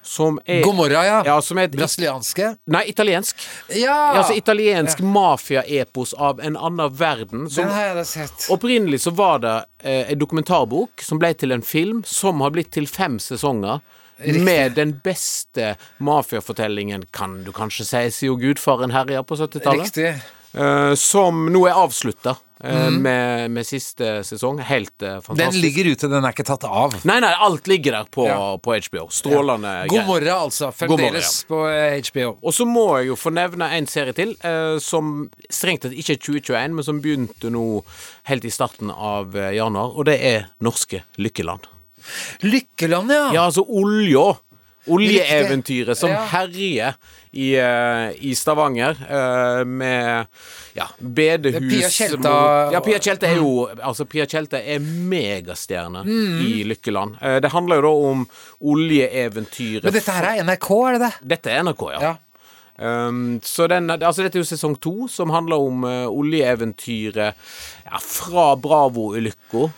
Som 0.06 0.40
er, 0.44 0.62
God 0.62 0.74
morgen, 0.74 1.04
ja. 1.04 1.22
ja 1.26 1.34
som 1.42 1.58
er 1.58 1.68
Brasilianske? 1.68 2.52
Nei, 2.70 2.84
italiensk. 2.92 3.40
Ja. 3.74 3.96
Altså 4.20 4.36
Italiensk 4.38 5.00
ja. 5.02 5.06
mafiaepos 5.10 6.14
av 6.14 6.40
en 6.40 6.56
annen 6.56 6.94
verden. 6.94 7.48
Som, 7.50 7.66
Den 7.66 7.74
har 7.74 7.88
jeg 7.90 8.06
sett. 8.06 8.46
Opprinnelig 8.54 9.00
så 9.02 9.10
var 9.18 9.42
det 9.42 9.56
eh, 9.82 10.12
en 10.12 10.20
dokumentarbok 10.20 11.02
som 11.02 11.18
ble 11.18 11.32
til 11.34 11.56
en 11.56 11.64
film, 11.66 12.04
som 12.06 12.44
har 12.46 12.54
blitt 12.54 12.70
til 12.76 12.86
fem 12.86 13.18
sesonger. 13.18 13.82
Riktig. 14.16 14.44
Med 14.46 14.78
den 14.78 14.94
beste 15.04 15.74
mafiafortellingen, 15.98 17.08
kan 17.10 17.42
du 17.44 17.50
kanskje 17.52 17.84
si, 17.84 18.06
siden 18.20 18.38
gudfaren 18.40 18.94
herja 18.94 19.26
på 19.26 19.36
70-tallet. 19.36 20.22
Uh, 20.54 20.94
som 20.96 21.48
nå 21.52 21.66
er 21.68 21.76
avslutta. 21.82 22.38
Eh, 22.64 22.90
med, 22.90 23.51
med 23.51 23.66
siste 23.66 24.23
sesong. 24.25 24.61
Helt 24.64 25.03
uh, 25.03 25.21
fantastisk. 25.21 25.38
Den 25.42 25.61
ligger 25.61 25.90
ute, 25.92 26.11
den 26.12 26.25
er 26.25 26.35
ikke 26.35 26.47
tatt 26.49 26.64
av. 26.69 26.97
Nei, 27.09 27.19
nei, 27.25 27.33
alt 27.47 27.69
ligger 27.71 27.99
der 27.99 28.11
på, 28.11 28.27
Ja. 28.29 28.57
på 28.62 28.77
HBO. 28.88 29.07
Strålende 29.12 29.75
God 29.92 30.07
morgen, 30.09 30.33
altså. 30.35 30.73
Fremdeles 30.77 31.45
på 31.49 31.62
eh, 31.71 32.01
HBO. 32.11 32.37
Og 32.42 32.57
så 32.57 32.66
må 32.69 32.87
jeg 32.99 33.12
jo 33.12 33.21
få 33.21 33.33
nevne 33.37 33.71
en 33.77 33.87
serie 33.90 34.16
til, 34.16 34.37
uh, 34.45 34.77
som 34.83 35.31
strengt 35.51 35.87
tatt 35.87 35.97
ikke 35.97 36.16
er 36.16 36.23
2021, 36.23 36.77
men 36.79 36.87
som 36.87 37.01
begynte 37.05 37.53
nå 37.53 37.66
helt 38.31 38.45
i 38.45 38.53
starten 38.53 38.90
av 38.90 39.35
januar, 39.35 39.95
og 39.97 40.09
det 40.09 40.21
er 40.25 40.51
Norske 40.64 41.05
Lykkeland. 41.21 41.66
Lykkeland, 42.47 43.11
ja. 43.11 43.31
Ja, 43.35 43.45
altså 43.47 43.64
olja. 43.66 44.37
Oljeeventyret 44.87 45.99
som 45.99 46.11
herjer 46.31 46.94
i, 47.33 47.55
eh, 47.59 48.12
i 48.25 48.35
Stavanger 48.38 48.96
eh, 49.09 49.64
med 49.66 50.27
ja, 50.77 50.87
bedehus 50.99 51.66
Pia 51.72 51.88
Tjelte 51.90 52.33
Ja, 52.72 52.81
Pia 52.85 52.99
Tjelte 53.03 53.27
er 53.29 53.40
jo 53.40 53.66
Altså, 53.77 54.05
Pia 54.09 54.27
Tjelte 54.31 54.61
er 54.62 54.79
megastjerne 54.81 56.05
Mm. 56.07 56.38
i 56.46 56.64
Lykkeland. 56.70 57.16
Eh, 57.20 57.38
det 57.40 57.51
handler 57.53 57.77
jo 57.81 57.83
da 57.83 57.94
om 58.12 58.27
oljeeventyret 58.75 59.85
Men 59.88 59.96
dette 59.96 60.14
her 60.16 60.29
er 60.35 60.44
NRK, 60.46 60.70
er 60.88 60.96
det 60.96 61.03
det? 61.07 61.12
Dette 61.35 61.53
er 61.57 61.62
NRK, 61.66 61.85
ja. 61.96 62.01
Ja. 62.11 62.14
Um, 62.77 63.38
så 63.40 63.64
den, 63.72 63.88
altså 63.90 64.20
dette 64.27 64.37
er 64.37 64.42
jo 64.44 64.49
sesong 64.51 64.75
to, 64.85 65.07
som 65.09 65.31
handler 65.33 65.62
om 65.64 65.85
uh, 65.88 66.11
oljeeventyret 66.12 67.33
ja, 67.87 68.01
fra 68.05 68.51
Bravo-ulykka 68.61 69.70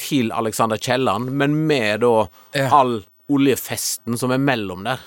til 0.00 0.32
Alexander 0.32 0.80
Kielland, 0.80 1.30
men 1.36 1.54
med 1.68 2.00
da 2.04 2.14
Ja. 2.56 2.70
all 2.80 3.02
oljefesten 3.32 4.18
som 4.18 4.32
er 4.34 4.42
mellom 4.42 4.84
der. 4.86 5.02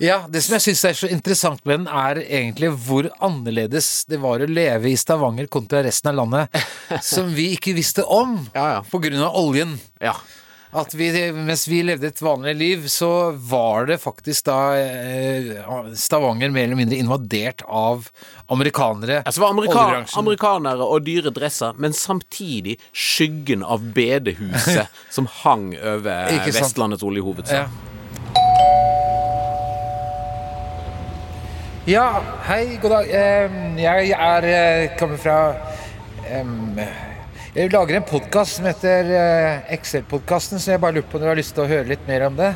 Ja, 0.00 0.26
Det 0.28 0.42
som 0.44 0.54
jeg 0.56 0.64
syns 0.64 0.82
er 0.88 0.96
så 0.96 1.08
interessant 1.12 1.64
med 1.68 1.80
den, 1.80 1.86
er 1.88 2.20
egentlig 2.22 2.70
hvor 2.84 3.08
annerledes 3.20 4.04
det 4.08 4.20
var 4.20 4.40
å 4.44 4.48
leve 4.48 4.90
i 4.90 4.96
Stavanger 4.96 5.48
kontra 5.52 5.82
resten 5.84 6.12
av 6.12 6.18
landet, 6.20 6.60
som 7.04 7.30
vi 7.34 7.50
ikke 7.56 7.74
visste 7.76 8.04
om 8.04 8.38
Ja, 8.54 8.66
ja. 8.78 8.82
av 9.24 9.36
oljen. 9.40 9.78
Ja. 10.00 10.14
At 10.70 10.94
vi, 10.94 11.10
mens 11.34 11.64
vi 11.68 11.80
levde 11.82 12.06
et 12.06 12.20
vanlig 12.22 12.52
liv, 12.54 12.84
så 12.88 13.32
var 13.34 13.88
det 13.90 13.96
faktisk 13.98 14.46
da 14.46 14.58
eh, 14.78 15.48
Stavanger 15.98 16.52
mer 16.54 16.68
eller 16.68 16.78
mindre 16.78 16.98
invadert 17.02 17.64
av 17.66 18.06
amerikanere. 18.46 19.24
Altså 19.24 19.40
det 19.40 19.44
var 19.48 19.56
amerika 19.56 20.20
amerikanere 20.20 20.86
og 20.86 21.02
dyre 21.08 21.34
dresser, 21.34 21.74
men 21.74 21.96
samtidig 21.96 22.78
skyggen 22.94 23.66
av 23.66 23.82
bedehuset 23.96 24.86
som 25.16 25.26
hang 25.42 25.72
over 25.74 26.38
Vestlandets 26.46 27.02
oljehovedstad. 27.02 27.66
Ja. 27.66 27.86
Ja, 31.90 32.20
hei, 32.46 32.76
god 32.78 32.92
dag. 32.92 33.08
Jeg 33.80 34.10
er 34.14 34.46
eh, 34.46 34.98
kommer 35.00 35.18
fra 35.18 35.38
Jeg 37.50 37.72
lager 37.72 37.96
en 37.98 38.04
podkast 38.06 38.60
som 38.60 38.66
heter 38.68 39.08
eh, 39.10 39.72
Excel-podkasten, 39.74 40.60
så 40.62 40.76
jeg 40.76 40.80
bare 40.84 40.94
lurer 40.94 41.06
på 41.10 41.18
om 41.18 41.24
du 41.24 41.26
har 41.26 41.38
lyst 41.38 41.50
til 41.56 41.64
å 41.64 41.70
høre 41.72 41.88
litt 41.88 42.04
mer 42.06 42.22
om 42.28 42.36
det? 42.38 42.52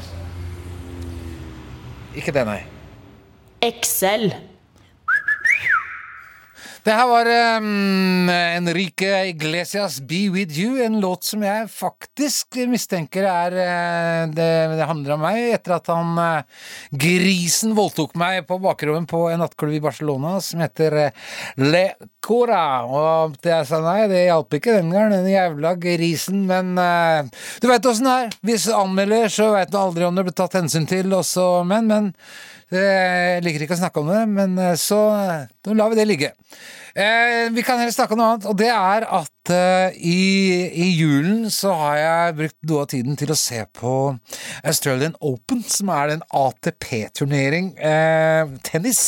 Ikke 2.14 2.30
det, 2.30 2.44
nei. 2.46 2.60
Excel. 3.66 4.28
Det 6.84 6.92
her 6.92 7.06
var 7.08 7.28
um, 7.56 8.28
Enrique 8.28 9.28
Iglesias 9.30 10.00
'Be 10.00 10.28
With 10.28 10.58
You', 10.58 10.84
en 10.84 11.00
låt 11.00 11.24
som 11.24 11.40
jeg 11.42 11.70
faktisk 11.72 12.58
mistenker 12.68 13.24
er 13.24 13.56
eh, 13.56 14.26
det, 14.28 14.48
det 14.76 14.88
handler 14.90 15.14
om 15.14 15.24
meg, 15.24 15.38
etter 15.56 15.78
at 15.78 15.88
han 15.88 16.12
eh, 16.20 16.66
grisen 16.92 17.72
voldtok 17.72 18.12
meg 18.20 18.42
på 18.44 18.60
bakrommet 18.60 19.08
på 19.08 19.22
en 19.30 19.40
nattklubb 19.40 19.78
i 19.78 19.80
Barcelona 19.86 20.34
som 20.44 20.60
heter 20.60 20.98
eh, 21.06 21.24
Le 21.64 21.82
Cora. 22.20 22.84
Og 22.84 23.40
jeg 23.40 23.64
sa 23.70 23.80
nei, 23.80 24.04
det 24.12 24.26
hjalp 24.26 24.60
ikke 24.60 24.76
den 24.76 24.92
gangen, 24.92 25.16
den 25.16 25.32
jævla 25.32 25.72
grisen, 25.80 26.44
men 26.52 26.76
uh, 26.76 27.24
du 27.64 27.68
veit 27.70 27.88
åssen 27.88 28.12
det 28.12 28.20
er. 28.26 28.40
Hvis 28.44 28.68
du 28.68 28.76
anmelder, 28.76 29.32
så 29.32 29.54
veit 29.56 29.72
du 29.72 29.80
aldri 29.80 30.04
om 30.04 30.20
det 30.20 30.28
blir 30.28 30.36
tatt 30.36 30.60
hensyn 30.60 30.84
til, 30.90 31.16
også, 31.16 31.48
men, 31.64 31.88
men. 31.88 32.12
Jeg 32.74 33.42
liker 33.44 33.62
ikke 33.62 33.76
å 33.76 33.78
snakke 33.78 34.02
om 34.02 34.08
det, 34.10 34.22
men 34.34 34.56
så 34.80 34.96
da 35.62 35.74
lar 35.76 35.92
vi 35.92 35.98
det 36.00 36.06
ligge. 36.08 36.30
Eh, 36.94 37.50
vi 37.54 37.64
kan 37.66 37.80
heller 37.80 37.94
snakke 37.94 38.16
om 38.16 38.22
noe 38.22 38.32
annet, 38.34 38.48
og 38.50 38.58
det 38.58 38.70
er 38.72 39.06
at 39.20 39.33
eh, 39.52 39.96
i, 39.98 40.20
i 40.84 40.88
julen 40.94 41.50
så 41.52 41.72
har 41.76 41.96
jeg 41.98 42.36
brukt 42.38 42.58
noe 42.68 42.84
av 42.84 42.90
tiden 42.92 43.18
til 43.20 43.32
å 43.34 43.38
se 43.38 43.60
på 43.76 43.94
Australian 44.62 45.16
Open, 45.20 45.62
som 45.66 45.92
er 45.92 46.14
en 46.14 46.24
ATP-turnering 46.32 47.74
uh, 47.78 48.54
tennis, 48.64 49.02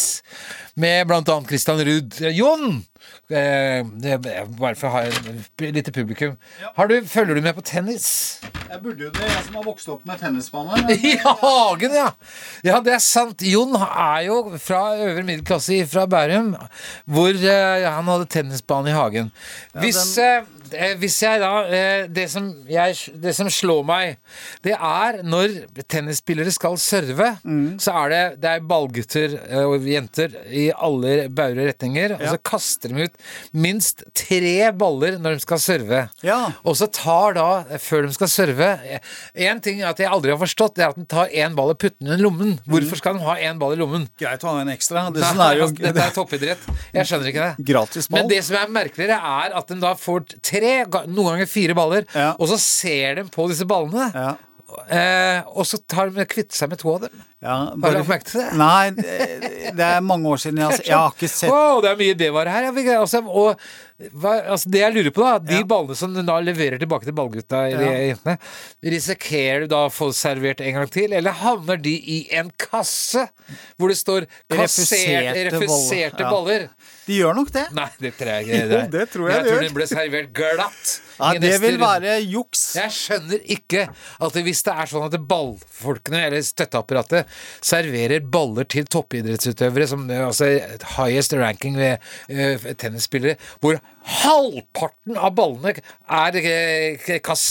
med 0.77 1.07
blant 1.09 1.29
annet 1.33 1.49
Christian 1.49 1.81
Ruud. 1.81 2.21
Eh, 2.21 2.37
Jon! 2.37 2.83
Eh, 3.31 3.87
det, 4.03 4.19
bare 4.59 4.77
for 4.79 4.87
å 4.87 4.93
ha 4.95 5.01
et 5.09 5.65
lite 5.75 5.93
publikum. 5.95 6.37
Har 6.77 6.91
du, 6.91 6.99
følger 7.09 7.39
du 7.39 7.43
med 7.43 7.57
på 7.57 7.65
tennis? 7.67 8.07
Jeg 8.67 8.81
burde 8.83 9.07
jo 9.07 9.11
det, 9.15 9.25
jeg 9.27 9.45
som 9.49 9.57
har 9.59 9.65
vokst 9.67 9.91
opp 9.91 10.05
med 10.07 10.21
tennisbane. 10.21 10.83
I 11.11 11.17
hagen, 11.23 11.97
ja! 11.97 12.11
Ja, 12.67 12.81
det 12.85 12.97
er 12.97 13.03
sant. 13.03 13.43
Jon 13.47 13.75
er 13.79 14.27
jo 14.29 14.39
fra 14.63 14.83
øvre 14.95 15.25
middelklasse 15.27 15.81
fra 15.91 16.07
Bærum, 16.11 16.53
hvor 17.09 17.33
eh, 17.35 17.87
han 17.87 18.13
hadde 18.13 18.29
tennisbane 18.37 18.93
i 18.93 18.97
hagen. 18.97 19.33
Hvis, 19.81 20.03
eh, 20.23 20.26
eh, 20.27 20.45
hvis 21.01 21.17
jeg 21.23 21.41
da 21.43 21.51
eh, 21.67 22.07
det, 22.13 22.27
som 22.33 22.49
jeg, 22.71 22.97
det 23.23 23.35
som 23.37 23.49
slår 23.53 23.83
meg, 23.87 24.17
det 24.65 24.75
er 24.75 25.21
når 25.27 25.57
tennisspillere 25.91 26.53
skal 26.55 26.79
serve, 26.81 27.33
så 27.83 27.95
er 28.03 28.13
det, 28.13 28.23
det 28.43 28.53
er 28.57 28.67
ballgutter 28.69 29.37
eh, 29.47 29.65
og 29.67 29.87
jenter 29.87 30.35
i 30.51 30.69
alle 30.75 31.29
bauger 31.29 31.71
retninger, 31.71 32.17
og 32.19 32.27
så 32.27 32.41
kaster 32.53 32.93
de 32.93 33.07
ut 33.09 33.21
minst 33.57 34.05
tre 34.17 34.71
baller 34.77 35.21
når 35.23 35.39
de 35.39 35.45
skal 35.47 35.63
serve. 35.63 36.03
Ja. 36.27 36.41
Og 36.67 36.79
så 36.81 36.89
tar 36.93 37.37
da, 37.39 37.49
før 37.83 38.07
de 38.07 38.15
skal 38.17 38.31
serve 38.31 38.67
En 39.47 39.61
ting 39.63 39.81
at 39.87 39.99
jeg 40.01 40.09
aldri 40.11 40.33
har 40.33 40.39
forstått, 40.41 40.77
det 40.79 40.85
er 40.85 40.93
at 40.95 40.99
de 40.99 41.05
tar 41.09 41.31
én 41.35 41.55
ball 41.57 41.73
og 41.73 41.79
putter 41.81 42.01
den 42.05 42.17
i 42.17 42.23
lommen. 42.23 42.57
Hvorfor 42.69 43.01
skal 43.01 43.19
de 43.19 43.25
ha 43.27 43.37
én 43.49 43.59
ball 43.61 43.75
i 43.77 43.81
lommen? 43.81 44.07
Greit 44.21 44.45
å 44.45 44.53
ha 44.53 44.63
en 44.65 44.73
ekstra. 44.73 45.07
Det 45.15 45.23
Nei, 45.23 45.49
er 45.53 45.61
jo 45.61 45.69
Dette 45.77 46.03
er 46.03 46.15
toppidrett. 46.15 46.67
Jeg 46.95 47.09
skjønner 47.09 47.31
ikke 47.31 47.47
det. 47.49 47.67
Gratis 47.71 48.09
ball. 48.11 48.23
Men 48.23 48.31
det 48.33 48.41
som 48.47 48.59
er 48.61 48.73
merkeligere, 48.73 49.19
er 49.19 49.57
at 49.59 49.71
de 49.71 49.79
da 49.83 49.93
får 49.99 50.25
tre, 50.41 50.56
ga- 50.63 51.07
noen 51.07 51.33
ganger 51.35 51.47
fire 51.47 51.75
baller, 51.75 52.05
Ja. 52.15 52.33
og 52.39 52.49
så 52.49 52.59
ser 52.59 53.15
de 53.15 53.25
på 53.25 53.49
disse 53.49 53.65
ballene, 53.67 54.11
ja. 54.15 54.37
eh, 54.91 55.43
og 55.55 55.65
så 55.67 55.79
tar 55.89 56.11
de 56.11 56.25
kvitter 56.27 56.57
seg 56.57 56.69
med 56.71 56.79
to 56.79 56.95
av 56.95 57.01
dem. 57.07 57.23
Ja, 57.47 57.57
Har 57.71 57.77
du 57.93 57.99
lagt 57.99 58.09
merke 58.09 58.25
til 58.27 58.41
det? 58.41 58.53
Nei, 58.59 58.91
det, 58.97 59.75
det 59.77 59.85
er 59.85 60.01
mange 60.03 60.27
år 60.33 60.39
siden 60.41 60.57
jeg 60.59 60.67
altså, 60.67 60.83
jeg 60.89 60.97
har 60.97 61.13
ikke 61.13 61.29
sett 61.29 61.51
Wow, 61.53 61.83
det 61.85 61.91
er 61.93 61.99
mye 62.01 62.15
B-vare 62.19 62.51
her. 62.51 62.65
Jeg 62.73 62.97
Altså, 62.97 63.21
og 63.29 63.61
altså, 64.25 64.71
det 64.73 64.81
jeg 64.81 64.95
lurer 64.97 65.13
på, 65.15 65.23
da 65.23 65.35
De 65.39 65.61
ballene 65.69 65.97
som 66.01 66.15
du 66.17 66.23
da 66.27 66.39
leverer 66.43 66.81
tilbake 66.81 67.05
til 67.07 67.15
ballgutta, 67.15 67.61
Ja. 67.71 67.93
jentene, 68.09 68.39
risikerer 68.83 69.61
du 69.61 69.67
da 69.75 69.85
å 69.87 69.93
få 69.93 70.09
servert 70.17 70.65
en 70.65 70.75
gang 70.81 70.91
til, 70.91 71.13
eller 71.13 71.31
havner 71.45 71.77
de 71.85 71.93
i 72.17 72.19
en 72.41 72.51
kasse 72.59 73.29
hvor 73.77 73.93
det 73.93 73.99
står 74.01 74.27
kassert, 74.51 74.57
Refuserte 74.57 75.45
refuserte 75.53 76.25
baller. 76.33 76.67
De 77.07 77.15
gjør 77.21 77.37
nok 77.39 77.51
det. 77.55 77.63
Nei, 77.77 77.87
det 78.03 78.11
tror 78.19 78.31
jeg 78.33 78.47
ikke. 78.47 78.59
Jo, 78.59 78.79
det 78.91 79.05
tror 79.13 79.29
jeg 79.29 79.37
jeg 79.37 79.43
det 79.45 79.51
tror 79.51 79.57
gjør. 79.57 79.67
den 79.67 79.75
ble 79.77 79.87
servert 79.87 80.33
glatt. 80.35 80.95
Ja, 81.17 81.29
det 81.41 81.53
vil 81.63 81.79
være 81.81 82.17
juks. 82.27 82.65
Jeg 82.77 82.93
skjønner 82.93 83.45
ikke 83.57 83.85
at 84.27 84.39
hvis 84.49 84.63
det 84.67 84.75
er 84.75 84.91
sånn 84.91 85.07
at 85.07 85.15
ballfolkene, 85.31 86.25
eller 86.29 86.43
støtteapparatet, 86.45 87.31
serverer 87.65 88.27
baller 88.27 88.67
til 88.69 88.89
toppidrettsutøvere 88.91 89.87
som 89.89 90.05
altså 90.11 90.51
highest 90.97 91.37
ranking 91.39 91.79
ved 91.79 92.03
uh, 92.29 92.69
tennisspillere, 92.83 93.39
hvor 93.63 93.79
halvparten 94.21 95.17
av 95.17 95.33
ballene 95.39 95.77
er 95.79 96.41
uh, 96.43 97.19
kass. 97.25 97.47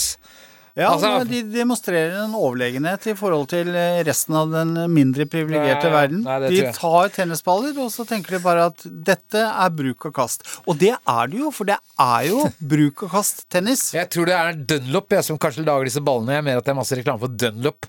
Ja, 0.76 0.90
Altså- 0.92 1.08
men 1.18 1.28
De 1.28 1.38
demonstrerer 1.56 2.18
en 2.24 2.34
overlegenhet 2.36 3.06
i 3.08 3.14
forhold 3.16 3.48
til 3.48 3.70
eh, 3.74 4.02
resten 4.04 4.34
av 4.36 4.50
den 4.52 4.74
mindre 4.92 5.24
privilegerte 5.24 5.88
verden. 5.90 6.22
nei, 6.22 6.50
de 6.52 6.72
tar 6.76 7.08
tennisballer, 7.14 7.72
og 7.80 7.88
så 7.90 8.04
tenker 8.06 8.36
de 8.36 8.40
bare 8.44 8.66
at 8.66 8.84
dette 8.84 9.40
er 9.40 9.70
bruk 9.70 10.04
og 10.10 10.12
kast. 10.14 10.42
Og 10.68 10.76
det 10.78 10.92
er 10.92 11.26
det 11.32 11.38
jo, 11.40 11.50
for 11.50 11.64
det 11.64 11.78
er 11.98 12.26
jo 12.28 12.44
bruk 12.60 13.02
og 13.06 13.10
kast 13.10 13.46
tennis. 13.48 13.86
Jeg 13.96 14.10
tror 14.12 14.26
det 14.28 14.36
er 14.36 14.52
Dunlop 14.52 15.08
jeg, 15.16 15.24
som 15.24 15.38
kanskje 15.38 15.64
lager 15.64 15.88
disse 15.88 16.04
ballene. 16.04 16.36
Jeg 16.36 16.44
mener 16.44 16.58
at 16.60 16.64
det 16.68 16.74
er 16.74 16.78
masse 16.82 16.92
reklame 17.00 17.20
for 17.24 17.28
Dunlop. 17.28 17.88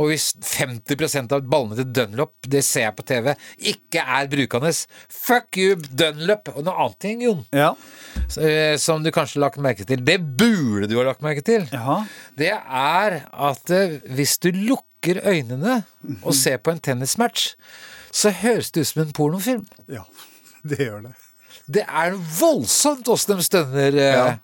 Og 0.00 0.08
hvis 0.08 0.30
50% 0.40 1.32
av 1.36 1.44
ballene 1.52 1.76
til 1.76 1.90
Dunlop, 1.92 2.32
det 2.48 2.64
ser 2.64 2.86
jeg 2.88 2.96
på 2.96 3.04
TV, 3.12 3.34
ikke 3.74 4.00
er 4.08 4.26
brukende, 4.32 4.72
fuck 5.12 5.58
you, 5.60 5.76
Dunlop! 5.76 6.48
Og 6.56 6.64
noe 6.64 6.74
annet 6.86 6.98
ting, 7.04 7.20
Jon, 7.28 7.44
Ja. 7.52 7.74
eh, 8.40 8.76
som 8.80 9.02
du 9.04 9.10
kanskje 9.12 9.36
har 9.36 9.50
lagt 9.50 9.60
merke 9.60 9.84
til. 9.86 10.00
Det 10.02 10.16
burde 10.36 10.88
du 10.88 10.96
ha 10.96 11.04
lagt 11.10 11.20
merke 11.20 11.44
til. 11.44 11.68
Jaha. 11.70 12.00
Det 12.38 12.50
er 12.52 13.18
at 13.32 13.70
eh, 13.70 13.98
hvis 14.16 14.38
du 14.42 14.50
lukker 14.54 15.20
øynene 15.26 15.82
og 16.22 16.34
ser 16.34 16.56
på 16.62 16.70
en 16.70 16.78
tennismatch, 16.80 17.54
så 18.12 18.30
høres 18.30 18.70
det 18.70 18.80
ut 18.84 18.86
som 18.92 19.02
en 19.02 19.12
pornofilm. 19.16 19.66
ja. 19.88 20.02
Det 20.62 20.78
gjør 20.78 21.00
det. 21.08 21.12
Det 21.74 21.82
er 21.88 22.12
voldsomt 22.38 23.08
åssen 23.10 23.36
de 23.40 23.42
stønner. 23.42 23.96
eh, 23.98 24.12
Ja, 24.14 24.36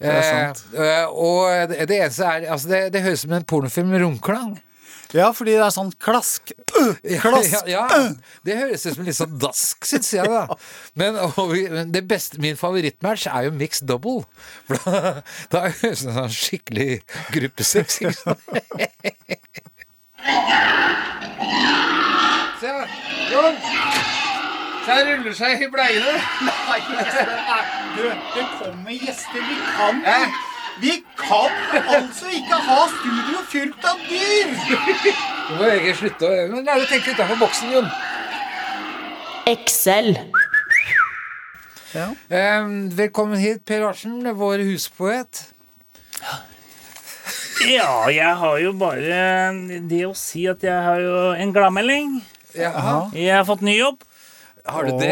det 0.00 0.10
er 0.12 0.22
sant. 0.26 0.64
eh, 0.74 0.84
eh, 0.84 1.06
og 1.08 1.68
det, 1.70 1.86
det 1.88 1.96
eneste 2.02 2.24
er 2.28 2.44
Altså, 2.52 2.68
det, 2.68 2.80
det 2.92 3.00
høres 3.02 3.22
ut 3.24 3.28
som 3.28 3.32
en 3.38 3.44
pornofilm 3.48 3.88
med 3.94 4.02
romklang. 4.04 4.58
Ja, 5.14 5.28
fordi 5.30 5.52
det 5.54 5.62
er 5.62 5.70
sånn 5.70 5.92
klask. 6.02 6.50
øh, 6.80 6.96
Ja, 7.14 7.20
Klask. 7.22 7.54
ja, 7.70 7.84
ja. 7.86 8.08
Det 8.46 8.56
høres 8.58 8.82
ut 8.88 8.96
som 8.96 9.04
litt 9.06 9.14
sånn 9.18 9.36
dask, 9.38 9.86
syns 9.86 10.10
jeg, 10.16 10.26
da. 10.26 10.56
Men, 10.98 11.16
og, 11.22 11.52
men 11.70 11.92
det 11.94 12.02
beste, 12.10 12.40
min 12.42 12.58
favorittmatch 12.58 13.28
er 13.30 13.46
jo 13.48 13.54
mixed 13.54 13.86
double. 13.90 14.24
For 14.66 14.80
da, 14.82 15.12
da 15.54 15.64
høres 15.68 15.82
det 15.82 15.92
ut 15.94 16.02
som 16.02 16.18
sånn 16.18 16.34
skikkelig 16.34 16.90
gruppesex. 17.34 18.00
Ikke 18.02 18.16
sant? 18.18 18.42
Se, 22.60 22.72
Jon! 23.30 23.56
Se, 24.84 24.92
han 24.92 25.06
ruller 25.08 25.36
seg 25.36 25.62
i 25.64 25.68
bleiene. 25.72 26.16
Nei, 26.44 26.80
det, 26.90 27.22
du, 27.96 28.02
det 28.34 28.44
kommer 28.58 28.98
gjester. 28.98 29.40
Vi 29.48 29.56
kan 29.78 30.02
Hæ? 30.04 30.18
Vi 30.80 31.04
kan 31.18 31.50
altså 31.88 32.30
ikke 32.34 32.56
ha 32.66 32.78
studio 32.90 33.42
fylt 33.50 33.84
av 33.86 34.00
dyr! 34.08 34.54
Du 35.48 35.54
må 35.58 35.68
egentlig 35.68 35.94
slutte 36.00 36.26
å 36.26 36.46
Men 36.50 36.66
la 36.66 36.78
deg 36.80 36.88
tenke 36.90 37.14
utenfor 37.14 37.38
boksen, 37.44 37.74
Jon. 37.76 37.90
Excel. 39.50 40.16
Ja. 41.94 42.08
Velkommen 42.98 43.38
hit, 43.38 43.62
Per 43.68 43.84
Larsen, 43.84 44.18
vår 44.34 44.64
huspoet. 44.66 45.44
Ja, 47.68 48.08
jeg 48.10 48.32
har 48.40 48.56
jo 48.58 48.72
bare 48.76 49.20
det 49.86 50.02
å 50.08 50.14
si 50.18 50.48
at 50.50 50.64
jeg 50.66 50.74
har 50.74 50.98
jo 51.00 51.20
en 51.38 51.54
gladmelding. 51.54 52.18
Jaha. 52.58 52.96
Jeg 53.14 53.30
har 53.30 53.46
fått 53.46 53.62
ny 53.62 53.76
jobb. 53.78 54.02
Har 54.66 54.84
du 54.88 54.94
det? 54.98 55.10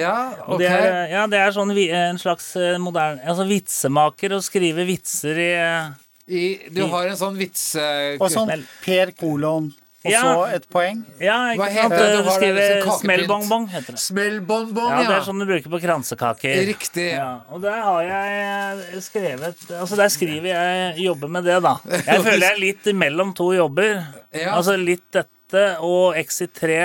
Ja, 0.00 0.14
Og 0.46 0.54
ok. 0.54 0.60
det 0.62 0.68
er, 0.72 1.08
ja, 1.12 1.26
det 1.28 1.38
er 1.38 1.50
sånn 1.52 1.72
vi- 1.76 1.90
en 1.92 2.16
slags 2.18 2.46
eh, 2.56 2.78
moderne 2.80 3.20
Altså 3.28 3.44
vitsemaker 3.48 4.32
å 4.32 4.38
skrive 4.40 4.86
vitser 4.88 5.36
i 5.36 5.50
eh, 5.52 5.90
I, 6.32 6.44
du 6.72 6.86
har 6.90 7.06
en 7.10 7.16
sånn 7.20 7.36
vitse... 7.36 7.82
Og 8.18 8.30
sånn 8.32 8.48
Per 8.86 9.12
kolon, 9.20 9.68
og 10.06 10.10
Ja. 10.10 10.22
så 10.22 10.46
et 10.54 10.64
poeng. 10.70 11.04
Ja, 11.20 11.36
ikke 11.52 11.60
Hva 11.60 11.66
sant? 11.68 11.92
heter 11.92 11.98
det? 11.98 12.16
Du 12.16 12.30
skriver 12.30 12.32
Skrive 12.38 12.56
det 12.56 12.66
som 12.66 12.88
kakepynt. 12.88 13.04
smellbongbong, 13.04 13.68
heter 13.74 13.92
det. 13.96 14.00
Smellbonbon, 14.00 14.88
Ja, 14.90 14.98
ja. 15.02 15.08
det 15.08 15.16
er 15.18 15.24
sånn 15.28 15.38
du 15.42 15.46
bruker 15.52 15.70
på 15.76 15.80
kransekaker. 15.84 16.56
Riktig. 16.72 17.06
Ja, 17.12 17.28
og 17.52 17.60
der 17.62 17.78
har 17.82 18.02
jeg 18.02 18.80
eh, 18.96 19.00
skrevet 19.06 19.64
Altså 19.76 19.96
der 20.00 20.08
skriver 20.14 20.50
jeg 20.50 20.98
jobber 21.04 21.28
med 21.36 21.44
det, 21.44 21.60
da. 21.62 21.76
Jeg 21.90 22.22
føler 22.26 22.42
jeg 22.48 22.52
er 22.56 22.60
litt 22.64 22.90
mellom 22.96 23.34
to 23.36 23.52
jobber. 23.54 24.06
Ja. 24.32 24.56
Altså 24.56 24.74
litt 24.80 25.04
dette 25.12 25.66
og 25.84 26.16
Exit 26.16 26.54
3. 26.58 26.80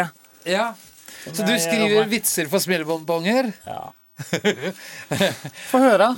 Ja. 0.45 0.73
Så 1.25 1.45
du 1.45 1.53
skriver 1.61 2.07
vitser 2.09 2.49
for 2.49 2.63
smellbonbonger? 2.63 3.51
Ja. 3.67 3.91
Få 5.71 5.79
høre. 5.81 6.11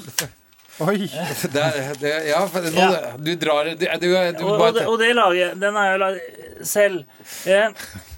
Oi. 0.84 1.06
Det 1.54 1.62
er, 1.62 1.92
det, 2.02 2.12
ja, 2.32 2.40
for 2.50 2.66
nå, 2.66 2.82
Ja. 2.82 3.12
du 3.22 3.36
drar 3.38 3.68
Du, 3.78 3.84
du, 3.86 4.08
du, 4.08 4.16
Og, 4.18 4.32
og, 4.34 4.74
det, 4.74 4.82
bare 4.82 4.88
og 4.90 4.96
det 5.00 5.12
lager 5.14 5.52
Den 5.62 5.76
har 5.78 5.92
jeg 5.92 6.00
lagd 6.02 6.66
selv. 6.66 7.04
Eh, 7.46 7.70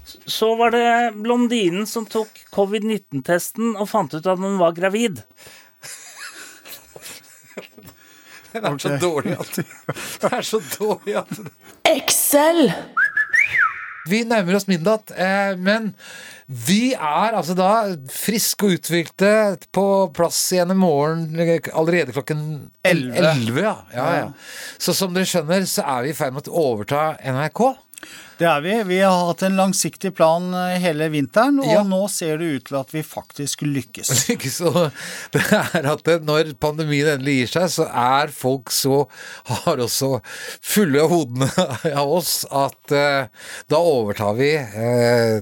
så 0.06 0.48
var 0.56 0.72
det 0.72 0.86
blondinen 1.20 1.84
som 1.90 2.06
tok 2.08 2.30
covid-19-testen 2.54 3.74
og 3.76 3.88
fant 3.90 4.14
ut 4.16 4.24
at 4.26 4.40
hun 4.40 4.56
var 4.62 4.72
gravid. 4.78 5.20
Den 8.56 8.64
er 8.64 8.78
så 8.80 8.94
dårlig 9.02 9.34
at 9.36 9.58
Det 10.22 10.30
er 10.32 10.46
så 10.46 10.60
dårlig 10.78 11.16
at 11.20 11.34
Excel. 11.90 12.70
Vi 14.08 14.22
nærmer 14.24 14.56
oss 14.56 14.68
midnatt, 14.70 15.10
eh, 15.12 15.52
men 15.58 15.92
vi 16.46 16.92
er 16.94 17.34
altså 17.34 17.56
da 17.58 17.68
friske 18.12 18.68
og 18.68 18.76
uthvilte 18.76 19.30
på 19.74 19.86
plass 20.14 20.38
igjen 20.54 20.70
i 20.70 20.78
morgen 20.78 21.24
allerede 21.74 22.14
klokken 22.14 22.42
el- 22.86 23.08
Elleve. 23.10 23.32
11. 23.32 23.62
Ja. 23.64 23.74
Ja, 23.94 24.06
ja. 24.20 24.28
Så 24.78 24.94
som 24.94 25.14
dere 25.16 25.26
skjønner, 25.26 25.66
så 25.66 25.82
er 25.82 26.02
vi 26.06 26.12
i 26.14 26.18
ferd 26.18 26.36
med 26.36 26.46
å 26.46 26.62
overta 26.70 27.16
NRK. 27.26 27.62
Det 28.36 28.44
er 28.44 28.60
vi. 28.60 28.72
Vi 28.84 28.98
har 29.00 29.22
hatt 29.30 29.40
en 29.46 29.54
langsiktig 29.56 30.10
plan 30.18 30.50
eh, 30.54 30.74
hele 30.82 31.06
vinteren, 31.08 31.56
og 31.62 31.70
Ja. 31.72 31.80
nå 31.88 32.02
ser 32.12 32.36
det 32.42 32.44
ut 32.58 32.66
til 32.68 32.76
at 32.76 32.90
vi 32.92 33.00
faktisk 33.06 33.62
lykkes. 33.64 34.10
Så 34.58 34.72
det 35.32 35.40
er 35.56 35.88
at 35.88 36.02
det, 36.04 36.18
når 36.28 36.50
pandemien 36.60 37.08
endelig 37.14 37.38
gir 37.38 37.52
seg, 37.54 37.70
så 37.72 37.86
er 37.88 38.28
folk 38.36 38.70
så 38.76 39.06
har 39.48 39.80
også 39.80 40.18
fulle 40.60 41.06
hodene 41.08 41.48
av 42.02 42.12
oss 42.18 42.42
at 42.52 42.92
eh, 42.92 43.32
da 43.72 43.80
overtar 43.80 44.36
vi 44.36 44.52
eh, 44.60 45.40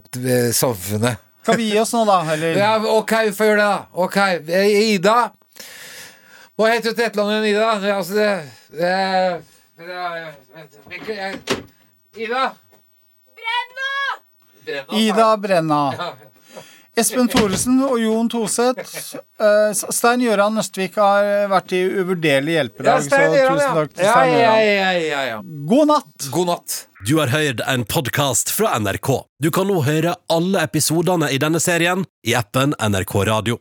samfunnet. 0.54 1.18
Skal 1.44 1.58
vi 1.60 1.72
gi 1.72 1.78
oss 1.82 1.90
nå, 1.98 2.04
da? 2.08 2.20
Eller? 2.32 2.54
Ja, 2.62 2.76
ok, 2.78 3.16
vi 3.26 3.34
får 3.36 3.50
gjøre 3.50 3.60
det, 3.60 3.68
da. 3.74 4.06
Ok, 4.06 4.16
eh, 4.54 4.80
Ida. 4.94 5.18
Hva 6.54 6.70
heter 6.70 6.92
du 6.94 6.96
til 7.02 7.08
etternavnet 7.10 7.50
Ida? 7.50 7.74
Det, 7.82 7.98
det, 8.14 8.32
det, 8.78 8.96
det, 9.82 9.84
det, 9.84 9.86
det, 9.90 10.66
det, 10.70 10.98
det, 11.02 11.16
jeg- 11.18 11.64
Ida? 12.16 12.52
Brenna! 13.36 14.98
Ida 14.98 15.36
Brenna. 15.36 15.82
Espen 16.96 17.26
Thoresen 17.26 17.80
og 17.82 17.96
Jon 17.98 18.28
Toseth. 18.30 19.16
Eh, 19.42 19.72
Stein 19.74 20.22
Gøran 20.22 20.54
Nøstvik 20.54 20.94
har 21.00 21.26
vært 21.50 21.74
i 21.74 21.80
uvurderlig 21.90 22.54
hjelp 22.54 22.84
Ja, 22.86 22.94
så 23.00 23.08
Stein 23.08 23.34
Gøran, 23.34 23.58
tusen 23.58 23.66
ja. 23.66 23.74
takk 23.80 23.96
til 23.96 24.06
Ja, 24.06 24.12
Stein 24.14 24.34
ja, 24.38 24.52
ja, 24.62 24.92
ja, 25.02 25.22
ja. 25.32 25.40
God 25.72 25.90
natt! 25.90 26.28
God 26.30 26.50
natt. 26.52 26.76
Du 27.04 27.16
har 27.18 27.34
hørt 27.34 27.64
en 27.66 27.82
podkast 27.84 28.54
fra 28.54 28.76
NRK. 28.78 29.10
Du 29.42 29.50
kan 29.52 29.66
nå 29.68 29.80
høre 29.84 30.14
alle 30.30 30.62
episodene 30.62 31.32
i 31.34 31.40
denne 31.42 31.58
serien 31.60 32.06
i 32.22 32.36
appen 32.38 32.78
NRK 32.78 33.16
Radio. 33.26 33.58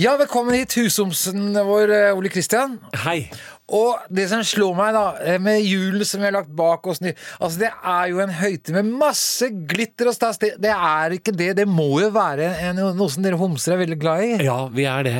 Ja, 0.00 0.14
velkommen 0.16 0.54
hit, 0.56 0.72
husomsen 0.78 1.52
vår, 1.66 1.92
eh, 1.92 2.16
Ole 2.16 2.30
Kristian. 2.32 2.78
Hei. 3.04 3.26
Og 3.74 4.04
det 4.14 4.28
som 4.30 4.44
slår 4.46 4.76
meg, 4.78 4.92
da, 4.94 5.04
eh, 5.26 5.40
med 5.42 5.64
julen 5.66 6.06
som 6.06 6.20
vi 6.22 6.28
har 6.28 6.36
lagt 6.36 6.52
bak 6.54 6.86
oss 6.86 7.00
Altså, 7.02 7.58
det 7.58 7.72
er 7.72 8.12
jo 8.12 8.20
en 8.22 8.30
høytid 8.30 8.72
med 8.76 8.92
masse 9.00 9.48
glitter 9.66 10.10
og 10.10 10.14
stas. 10.14 10.38
Det, 10.38 10.54
det 10.62 10.70
er 10.70 11.16
ikke 11.16 11.34
det. 11.34 11.56
Det 11.58 11.66
må 11.66 11.88
jo 12.00 12.12
være 12.14 12.52
en, 12.68 12.78
noe 12.96 13.10
som 13.10 13.26
dere 13.26 13.40
homser 13.40 13.74
er 13.74 13.82
veldig 13.82 13.98
glad 13.98 14.22
i. 14.22 14.30
Ja, 14.46 14.60
vi 14.70 14.86
er 14.86 15.02
det. 15.06 15.16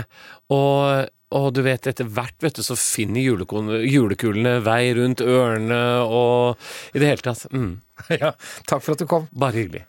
Og, 0.55 1.11
og 1.35 1.49
du 1.57 1.63
vet, 1.67 1.91
etter 1.91 2.07
hvert 2.07 2.39
vet 2.43 2.61
du, 2.61 2.63
så 2.63 2.79
finner 2.79 3.25
julekulene 3.27 4.61
vei 4.63 4.95
rundt 4.95 5.25
ørene 5.27 5.83
og 6.07 6.95
i 6.95 7.03
det 7.03 7.11
hele 7.15 7.27
tatt. 7.27 7.49
Mm, 7.51 7.81
Ja, 8.23 8.35
takk 8.71 8.85
for 8.85 8.95
at 8.95 9.03
du 9.03 9.11
kom. 9.11 9.27
bare 9.35 9.59
hyggelig. 9.59 9.87